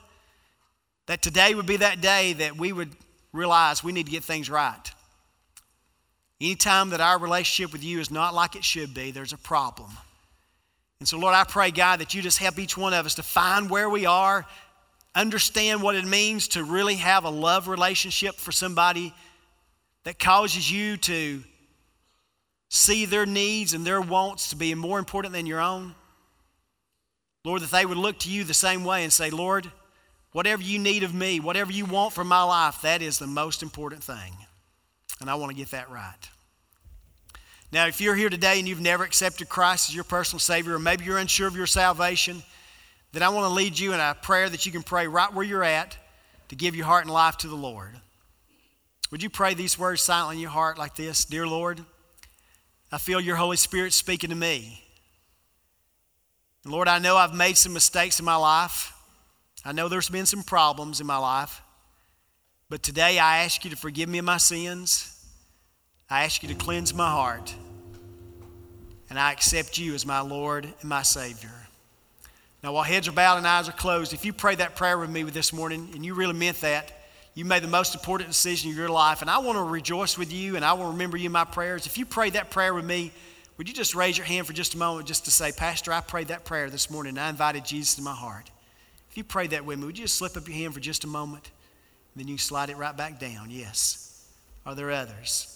that 1.07 1.23
today 1.23 1.55
would 1.55 1.65
be 1.65 1.77
that 1.77 1.99
day 1.99 2.33
that 2.33 2.55
we 2.55 2.71
would 2.71 2.91
realize 3.33 3.83
we 3.83 3.91
need 3.91 4.05
to 4.05 4.11
get 4.11 4.23
things 4.23 4.47
right. 4.47 4.91
Anytime 6.39 6.91
that 6.91 7.01
our 7.01 7.17
relationship 7.17 7.73
with 7.73 7.83
you 7.83 7.99
is 7.99 8.11
not 8.11 8.35
like 8.35 8.55
it 8.55 8.63
should 8.63 8.93
be, 8.93 9.09
there's 9.09 9.33
a 9.33 9.37
problem. 9.39 9.89
And 10.99 11.09
so, 11.09 11.17
Lord, 11.17 11.33
I 11.33 11.43
pray, 11.43 11.71
God, 11.71 11.99
that 12.01 12.13
you 12.13 12.21
just 12.21 12.37
help 12.37 12.59
each 12.59 12.77
one 12.77 12.93
of 12.93 13.07
us 13.07 13.15
to 13.15 13.23
find 13.23 13.67
where 13.67 13.89
we 13.89 14.05
are, 14.05 14.45
understand 15.15 15.81
what 15.81 15.95
it 15.95 16.05
means 16.05 16.49
to 16.49 16.63
really 16.63 16.97
have 16.97 17.23
a 17.23 17.31
love 17.31 17.67
relationship 17.67 18.35
for 18.35 18.51
somebody 18.51 19.11
that 20.03 20.19
causes 20.19 20.71
you 20.71 20.97
to 20.97 21.43
see 22.69 23.05
their 23.05 23.25
needs 23.25 23.73
and 23.73 23.85
their 23.85 24.01
wants 24.01 24.49
to 24.49 24.55
be 24.55 24.73
more 24.75 24.99
important 24.99 25.33
than 25.33 25.45
your 25.45 25.61
own. 25.61 25.95
Lord, 27.43 27.61
that 27.61 27.71
they 27.71 27.85
would 27.85 27.97
look 27.97 28.19
to 28.19 28.31
you 28.31 28.43
the 28.43 28.53
same 28.53 28.83
way 28.83 29.03
and 29.03 29.13
say, 29.13 29.29
Lord, 29.29 29.71
Whatever 30.35 30.63
you 30.63 30.79
need 30.79 31.03
of 31.03 31.13
me, 31.13 31.39
whatever 31.39 31.71
you 31.71 31.85
want 31.85 32.11
from 32.11 32.27
my 32.27 32.43
life, 32.43 32.81
that 32.81 33.01
is 33.01 33.17
the 33.17 33.25
most 33.25 33.63
important 33.63 34.03
thing. 34.03 34.33
And 35.21 35.29
I 35.29 35.35
want 35.35 35.51
to 35.51 35.55
get 35.55 35.71
that 35.71 35.89
right. 35.89 36.11
Now, 37.71 37.87
if 37.87 38.01
you're 38.01 38.15
here 38.15 38.29
today 38.29 38.59
and 38.59 38.67
you've 38.67 38.81
never 38.81 39.05
accepted 39.05 39.47
Christ 39.47 39.87
as 39.87 39.95
your 39.95 40.03
personal 40.03 40.41
Savior, 40.41 40.75
or 40.75 40.79
maybe 40.79 41.05
you're 41.05 41.19
unsure 41.19 41.47
of 41.47 41.55
your 41.55 41.67
salvation, 41.67 42.43
then 43.13 43.23
I 43.23 43.29
want 43.29 43.45
to 43.45 43.53
lead 43.53 43.79
you 43.79 43.93
in 43.93 44.01
a 44.01 44.13
prayer 44.21 44.49
that 44.49 44.65
you 44.65 44.73
can 44.73 44.83
pray 44.83 45.07
right 45.07 45.33
where 45.33 45.45
you're 45.45 45.63
at 45.63 45.97
to 46.49 46.57
give 46.57 46.75
your 46.75 46.85
heart 46.85 47.05
and 47.05 47.13
life 47.13 47.37
to 47.37 47.47
the 47.47 47.55
Lord. 47.55 47.95
Would 49.11 49.23
you 49.23 49.29
pray 49.29 49.53
these 49.53 49.79
words 49.79 50.01
silently 50.01 50.35
in 50.35 50.41
your 50.41 50.51
heart 50.51 50.77
like 50.77 50.97
this 50.97 51.23
Dear 51.23 51.47
Lord, 51.47 51.79
I 52.95 52.97
feel 52.97 53.19
your 53.19 53.35
Holy 53.35 53.57
Spirit 53.57 53.91
speaking 53.91 54.29
to 54.29 54.37
me. 54.37 54.81
And 56.63 56.71
Lord, 56.71 56.87
I 56.87 56.97
know 56.97 57.17
I've 57.17 57.33
made 57.33 57.57
some 57.57 57.73
mistakes 57.73 58.19
in 58.19 58.25
my 58.25 58.37
life. 58.37 58.93
I 59.65 59.73
know 59.73 59.89
there's 59.89 60.07
been 60.07 60.25
some 60.25 60.43
problems 60.43 61.01
in 61.01 61.05
my 61.05 61.17
life, 61.17 61.61
but 62.69 62.83
today 62.83 63.19
I 63.19 63.39
ask 63.43 63.65
you 63.65 63.69
to 63.71 63.75
forgive 63.75 64.07
me 64.07 64.19
of 64.19 64.23
my 64.23 64.37
sins. 64.37 65.11
I 66.09 66.23
ask 66.23 66.41
you 66.41 66.47
to 66.47 66.55
cleanse 66.55 66.93
my 66.93 67.09
heart. 67.11 67.53
And 69.09 69.19
I 69.19 69.33
accept 69.33 69.77
you 69.77 69.93
as 69.93 70.05
my 70.05 70.21
Lord 70.21 70.63
and 70.63 70.89
my 70.89 71.01
Savior. 71.01 71.51
Now, 72.63 72.71
while 72.71 72.83
heads 72.83 73.09
are 73.09 73.11
bowed 73.11 73.39
and 73.39 73.45
eyes 73.45 73.67
are 73.67 73.73
closed, 73.73 74.13
if 74.13 74.23
you 74.23 74.31
prayed 74.31 74.59
that 74.59 74.77
prayer 74.77 74.97
with 74.97 75.09
me 75.09 75.23
this 75.23 75.51
morning 75.51 75.89
and 75.93 76.05
you 76.05 76.13
really 76.13 76.31
meant 76.31 76.61
that, 76.61 76.93
you 77.35 77.43
made 77.43 77.63
the 77.63 77.67
most 77.67 77.93
important 77.93 78.29
decision 78.29 78.71
of 78.71 78.77
your 78.77 78.89
life. 78.89 79.21
And 79.21 79.29
I 79.29 79.39
want 79.39 79.57
to 79.57 79.63
rejoice 79.63 80.17
with 80.17 80.31
you 80.31 80.55
and 80.55 80.63
I 80.63 80.75
to 80.75 80.85
remember 80.85 81.17
you 81.17 81.25
in 81.25 81.33
my 81.33 81.43
prayers. 81.43 81.85
If 81.85 81.97
you 81.97 82.05
prayed 82.05 82.33
that 82.33 82.49
prayer 82.49 82.73
with 82.73 82.85
me, 82.85 83.11
would 83.57 83.67
you 83.67 83.73
just 83.73 83.93
raise 83.93 84.17
your 84.17 84.25
hand 84.25 84.47
for 84.47 84.53
just 84.53 84.73
a 84.73 84.77
moment 84.77 85.07
just 85.07 85.25
to 85.25 85.31
say, 85.31 85.51
Pastor, 85.51 85.91
I 85.91 85.99
prayed 85.99 86.29
that 86.29 86.45
prayer 86.45 86.69
this 86.69 86.89
morning 86.89 87.11
and 87.11 87.19
I 87.19 87.29
invited 87.29 87.65
Jesus 87.65 87.97
in 87.97 88.05
my 88.05 88.13
heart. 88.13 88.49
If 89.11 89.17
you 89.17 89.23
prayed 89.23 89.51
that 89.51 89.65
with 89.65 89.79
me, 89.79 89.85
would 89.85 89.97
you 89.97 90.05
just 90.05 90.17
slip 90.17 90.35
up 90.37 90.47
your 90.47 90.57
hand 90.57 90.73
for 90.73 90.79
just 90.79 91.03
a 91.03 91.07
moment? 91.07 91.51
And 92.13 92.23
then 92.23 92.27
you 92.29 92.37
slide 92.37 92.69
it 92.69 92.77
right 92.77 92.95
back 92.95 93.19
down. 93.19 93.49
Yes. 93.49 94.25
Are 94.65 94.73
there 94.73 94.91
others? 94.91 95.51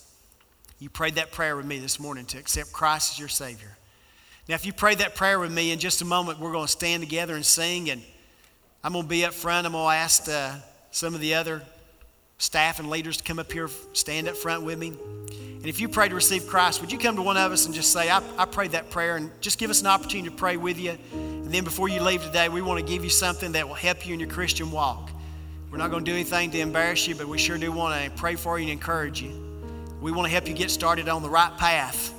You 0.80 0.90
prayed 0.90 1.16
that 1.16 1.32
prayer 1.32 1.56
with 1.56 1.66
me 1.66 1.80
this 1.80 2.00
morning 2.00 2.26
to 2.28 2.38
accept 2.38 2.72
Christ 2.72 3.14
as 3.14 3.20
your 3.20 3.28
Savior. 3.28 3.78
Now, 4.48 4.56
if 4.56 4.66
you 4.66 4.74
prayed 4.74 5.00
that 5.00 5.16
prayer 5.16 5.40
with 5.40 5.52
me, 5.52 5.72
in 5.72 5.80
just 5.80 6.02
a 6.02 6.06
moment, 6.06 6.40
we're 6.40 6.52
going 6.52 6.66
to 6.66 6.72
stand 6.72 7.04
together 7.04 7.36
and 7.36 7.46
sing. 7.46 7.90
And 7.90 8.02
I'm 8.84 8.94
going 8.94 9.04
to 9.04 9.10
be 9.10 9.24
up 9.26 9.34
front. 9.34 9.66
I'm 9.66 9.74
going 9.74 9.86
to 9.86 9.96
ask 9.96 10.28
uh, 10.28 10.56
some 10.92 11.14
of 11.16 11.22
the 11.22 11.36
other 11.36 11.62
staff 12.38 12.80
and 12.80 12.90
leaders 12.90 13.18
to 13.18 13.24
come 13.24 13.38
up 13.38 13.52
here, 13.52 13.70
stand 13.94 14.28
up 14.28 14.38
front 14.38 14.64
with 14.64 14.80
me. 14.80 14.90
And 14.90 15.66
if 15.66 15.82
you 15.82 15.90
pray 15.90 16.08
to 16.08 16.16
receive 16.16 16.48
Christ, 16.48 16.80
would 16.80 16.90
you 16.92 16.98
come 16.98 17.18
to 17.18 17.22
one 17.22 17.36
of 17.36 17.52
us 17.52 17.66
and 17.66 17.76
just 17.76 17.92
say, 17.92 18.10
I, 18.10 18.22
I 18.38 18.46
prayed 18.46 18.72
that 18.72 18.90
prayer, 18.90 19.18
and 19.18 19.30
just 19.42 19.60
give 19.60 19.70
us 19.70 19.82
an 19.82 19.88
opportunity 19.88 20.30
to 20.30 20.36
pray 20.36 20.56
with 20.56 20.80
you. 20.80 20.98
And 21.12 21.54
then 21.54 21.66
before 21.66 21.90
you 21.90 22.02
leave 22.02 22.24
today, 22.24 22.48
we 22.48 22.62
want 22.62 22.80
to 22.80 22.86
give 22.90 23.04
you 23.04 23.10
something 23.10 23.52
that 23.52 23.68
will 23.68 23.76
help 23.76 24.08
you 24.08 24.14
in 24.14 24.22
your 24.22 24.30
Christian 24.30 24.72
walk. 24.72 25.12
We're 25.70 25.78
not 25.78 25.92
going 25.92 26.06
to 26.06 26.12
do 26.12 26.16
anything 26.16 26.50
to 26.52 26.60
embarrass 26.60 27.08
you, 27.08 27.16
but 27.16 27.28
we 27.28 27.38
sure 27.38 27.58
do 27.58 27.74
want 27.74 28.02
to 28.04 28.10
pray 28.12 28.36
for 28.36 28.58
you 28.58 28.64
and 28.64 28.72
encourage 28.72 29.22
you. 29.22 29.32
We 30.02 30.14
want 30.14 30.28
to 30.28 30.32
help 30.32 30.48
you 30.48 30.54
get 30.54 30.72
started 30.72 31.10
on 31.10 31.22
the 31.22 31.30
right 31.30 31.56
path. 31.58 32.14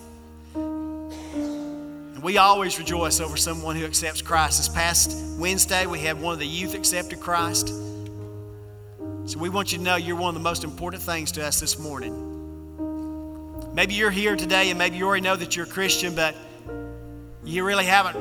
And 0.54 2.22
we 2.22 2.36
always 2.36 2.78
rejoice 2.78 3.20
over 3.20 3.38
someone 3.38 3.74
who 3.74 3.86
accepts 3.86 4.20
Christ. 4.20 4.58
This 4.58 4.68
past 4.68 5.16
Wednesday, 5.38 5.86
we 5.86 5.98
had 5.98 6.20
one 6.20 6.34
of 6.34 6.38
the 6.38 6.46
youth 6.46 6.74
accepted 6.74 7.20
Christ. 7.20 7.72
So 9.30 9.38
we 9.38 9.48
want 9.48 9.70
you 9.70 9.78
to 9.78 9.84
know 9.84 9.94
you're 9.94 10.16
one 10.16 10.30
of 10.30 10.34
the 10.34 10.40
most 10.40 10.64
important 10.64 11.04
things 11.04 11.30
to 11.32 11.46
us 11.46 11.60
this 11.60 11.78
morning. 11.78 12.12
Maybe 13.72 13.94
you're 13.94 14.10
here 14.10 14.34
today 14.34 14.70
and 14.70 14.78
maybe 14.78 14.96
you 14.96 15.06
already 15.06 15.22
know 15.22 15.36
that 15.36 15.54
you're 15.54 15.66
a 15.66 15.68
Christian, 15.68 16.16
but 16.16 16.34
you 17.44 17.64
really 17.64 17.84
haven't 17.84 18.18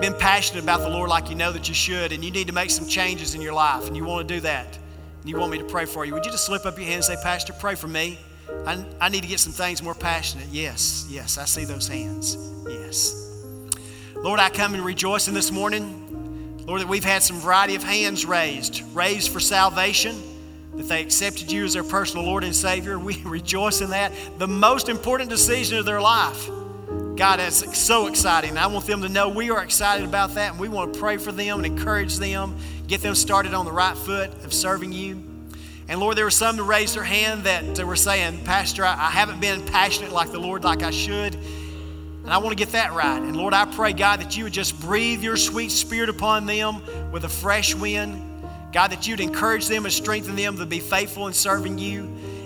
been 0.00 0.14
passionate 0.14 0.62
about 0.62 0.80
the 0.80 0.88
Lord 0.88 1.10
like 1.10 1.28
you 1.28 1.34
know 1.34 1.52
that 1.52 1.68
you 1.68 1.74
should, 1.74 2.12
and 2.12 2.24
you 2.24 2.30
need 2.30 2.46
to 2.46 2.54
make 2.54 2.70
some 2.70 2.88
changes 2.88 3.34
in 3.34 3.42
your 3.42 3.52
life, 3.52 3.86
and 3.86 3.94
you 3.94 4.06
want 4.06 4.26
to 4.26 4.34
do 4.34 4.40
that, 4.40 4.78
and 5.20 5.28
you 5.28 5.36
want 5.36 5.52
me 5.52 5.58
to 5.58 5.64
pray 5.64 5.84
for 5.84 6.06
you, 6.06 6.14
would 6.14 6.24
you 6.24 6.30
just 6.30 6.46
slip 6.46 6.64
up 6.64 6.78
your 6.78 6.86
hand 6.86 6.94
and 6.94 7.04
say, 7.04 7.16
Pastor, 7.22 7.52
pray 7.52 7.74
for 7.74 7.88
me? 7.88 8.18
I, 8.66 8.82
I 9.02 9.10
need 9.10 9.20
to 9.20 9.28
get 9.28 9.38
some 9.38 9.52
things 9.52 9.82
more 9.82 9.94
passionate. 9.94 10.48
Yes, 10.50 11.06
yes, 11.10 11.36
I 11.36 11.44
see 11.44 11.66
those 11.66 11.86
hands. 11.86 12.38
Yes. 12.66 13.36
Lord, 14.16 14.40
I 14.40 14.48
come 14.48 14.72
and 14.72 14.82
rejoice 14.82 15.28
in 15.28 15.34
this 15.34 15.52
morning. 15.52 16.01
Lord, 16.66 16.80
that 16.80 16.88
we've 16.88 17.04
had 17.04 17.22
some 17.22 17.40
variety 17.40 17.74
of 17.74 17.82
hands 17.82 18.24
raised, 18.24 18.82
raised 18.94 19.30
for 19.30 19.40
salvation, 19.40 20.16
that 20.76 20.88
they 20.88 21.02
accepted 21.02 21.50
you 21.50 21.64
as 21.64 21.74
their 21.74 21.84
personal 21.84 22.24
Lord 22.24 22.44
and 22.44 22.54
Savior. 22.54 22.98
We 22.98 23.20
rejoice 23.24 23.80
in 23.80 23.90
that. 23.90 24.12
The 24.38 24.48
most 24.48 24.88
important 24.88 25.28
decision 25.28 25.78
of 25.78 25.84
their 25.84 26.00
life. 26.00 26.48
God, 27.16 27.40
that's 27.40 27.78
so 27.78 28.06
exciting. 28.06 28.56
I 28.56 28.66
want 28.68 28.86
them 28.86 29.02
to 29.02 29.08
know 29.08 29.28
we 29.28 29.50
are 29.50 29.62
excited 29.62 30.06
about 30.06 30.34
that 30.34 30.52
and 30.52 30.60
we 30.60 30.68
want 30.68 30.94
to 30.94 31.00
pray 31.00 31.18
for 31.18 31.30
them 31.32 31.58
and 31.58 31.66
encourage 31.66 32.16
them, 32.16 32.56
get 32.86 33.02
them 33.02 33.14
started 33.14 33.54
on 33.54 33.64
the 33.64 33.72
right 33.72 33.96
foot 33.96 34.30
of 34.44 34.52
serving 34.52 34.92
you. 34.92 35.22
And 35.88 36.00
Lord, 36.00 36.16
there 36.16 36.24
were 36.24 36.30
some 36.30 36.56
that 36.56 36.62
raised 36.62 36.94
their 36.94 37.04
hand 37.04 37.44
that 37.44 37.84
were 37.84 37.96
saying, 37.96 38.44
Pastor, 38.44 38.84
I 38.84 39.10
haven't 39.10 39.40
been 39.40 39.64
passionate 39.66 40.12
like 40.12 40.32
the 40.32 40.38
Lord 40.38 40.64
like 40.64 40.82
I 40.82 40.90
should. 40.90 41.36
And 42.24 42.32
I 42.32 42.38
want 42.38 42.50
to 42.50 42.56
get 42.56 42.72
that 42.72 42.92
right. 42.92 43.20
And 43.20 43.36
Lord, 43.36 43.52
I 43.52 43.64
pray, 43.64 43.92
God, 43.92 44.20
that 44.20 44.36
you 44.36 44.44
would 44.44 44.52
just 44.52 44.80
breathe 44.80 45.22
your 45.22 45.36
sweet 45.36 45.72
spirit 45.72 46.08
upon 46.08 46.46
them 46.46 46.82
with 47.10 47.24
a 47.24 47.28
fresh 47.28 47.74
wind. 47.74 48.28
God, 48.72 48.92
that 48.92 49.06
you'd 49.08 49.20
encourage 49.20 49.66
them 49.66 49.84
and 49.84 49.92
strengthen 49.92 50.36
them 50.36 50.56
to 50.56 50.66
be 50.66 50.78
faithful 50.78 51.26
in 51.26 51.32
serving 51.32 51.78
you. 51.78 52.02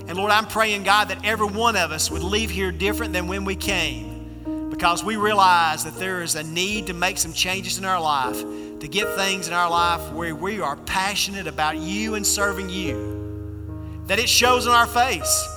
And 0.09 0.17
Lord, 0.17 0.31
I'm 0.31 0.47
praying, 0.47 0.85
God, 0.85 1.09
that 1.09 1.25
every 1.25 1.47
one 1.47 1.77
of 1.77 1.93
us 1.93 2.11
would 2.11 2.23
leave 2.23 2.51
here 2.51 2.73
different 2.73 3.13
than 3.13 3.29
when 3.29 3.45
we 3.45 3.55
came 3.55 4.71
because 4.71 5.03
we 5.03 5.17
realize 5.17 5.85
that 5.85 5.97
there 5.97 6.23
is 6.23 6.35
a 6.35 6.43
need 6.43 6.87
to 6.89 6.95
make 6.95 7.19
some 7.19 7.33
changes 7.33 7.79
in 7.79 7.85
our 7.85 8.01
life, 8.01 8.39
to 8.81 8.89
get 8.89 9.15
things 9.15 9.49
in 9.49 9.55
our 9.55 9.71
life 9.71 10.13
where 10.13 10.35
we 10.35 10.61
are 10.61 10.77
passionate 10.77 11.47
about 11.47 11.77
you 11.77 12.15
and 12.15 12.27
serving 12.27 12.69
you, 12.69 14.03
that 14.07 14.19
it 14.19 14.29
shows 14.29 14.67
on 14.67 14.75
our 14.75 14.87
face. 14.87 15.56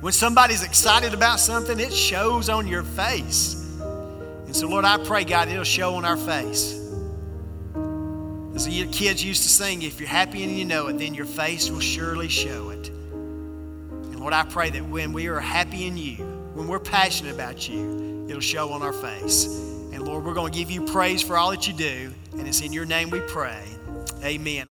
When 0.00 0.12
somebody's 0.12 0.62
excited 0.62 1.12
about 1.12 1.40
something, 1.40 1.80
it 1.80 1.92
shows 1.92 2.48
on 2.48 2.68
your 2.68 2.84
face. 2.84 3.54
And 4.46 4.54
so, 4.54 4.68
Lord, 4.68 4.84
I 4.84 4.96
pray, 4.98 5.24
God, 5.24 5.48
it'll 5.48 5.64
show 5.64 5.96
on 5.96 6.04
our 6.04 6.16
face. 6.16 6.74
As 8.54 8.66
the 8.66 8.86
kids 8.86 9.22
used 9.22 9.42
to 9.42 9.48
sing, 9.48 9.82
if 9.82 9.98
you're 10.00 10.08
happy 10.08 10.44
and 10.44 10.56
you 10.56 10.64
know 10.64 10.86
it, 10.86 10.98
then 10.98 11.14
your 11.14 11.26
face 11.26 11.70
will 11.70 11.80
surely 11.80 12.28
show 12.28 12.70
it. 12.70 12.88
And 12.88 14.20
Lord, 14.20 14.32
I 14.32 14.44
pray 14.44 14.70
that 14.70 14.84
when 14.84 15.12
we 15.12 15.26
are 15.26 15.40
happy 15.40 15.86
in 15.86 15.96
you, 15.96 16.16
when 16.54 16.68
we're 16.68 16.78
passionate 16.78 17.34
about 17.34 17.68
you, 17.68 18.26
it'll 18.28 18.40
show 18.40 18.72
on 18.72 18.82
our 18.82 18.92
face. 18.92 19.46
And 19.92 20.02
Lord, 20.02 20.24
we're 20.24 20.34
going 20.34 20.52
to 20.52 20.58
give 20.58 20.70
you 20.70 20.84
praise 20.86 21.22
for 21.22 21.36
all 21.36 21.50
that 21.50 21.66
you 21.66 21.72
do. 21.74 22.12
And 22.32 22.46
it's 22.46 22.60
in 22.60 22.72
your 22.72 22.84
name 22.84 23.10
we 23.10 23.20
pray. 23.20 23.64
Amen. 24.22 24.66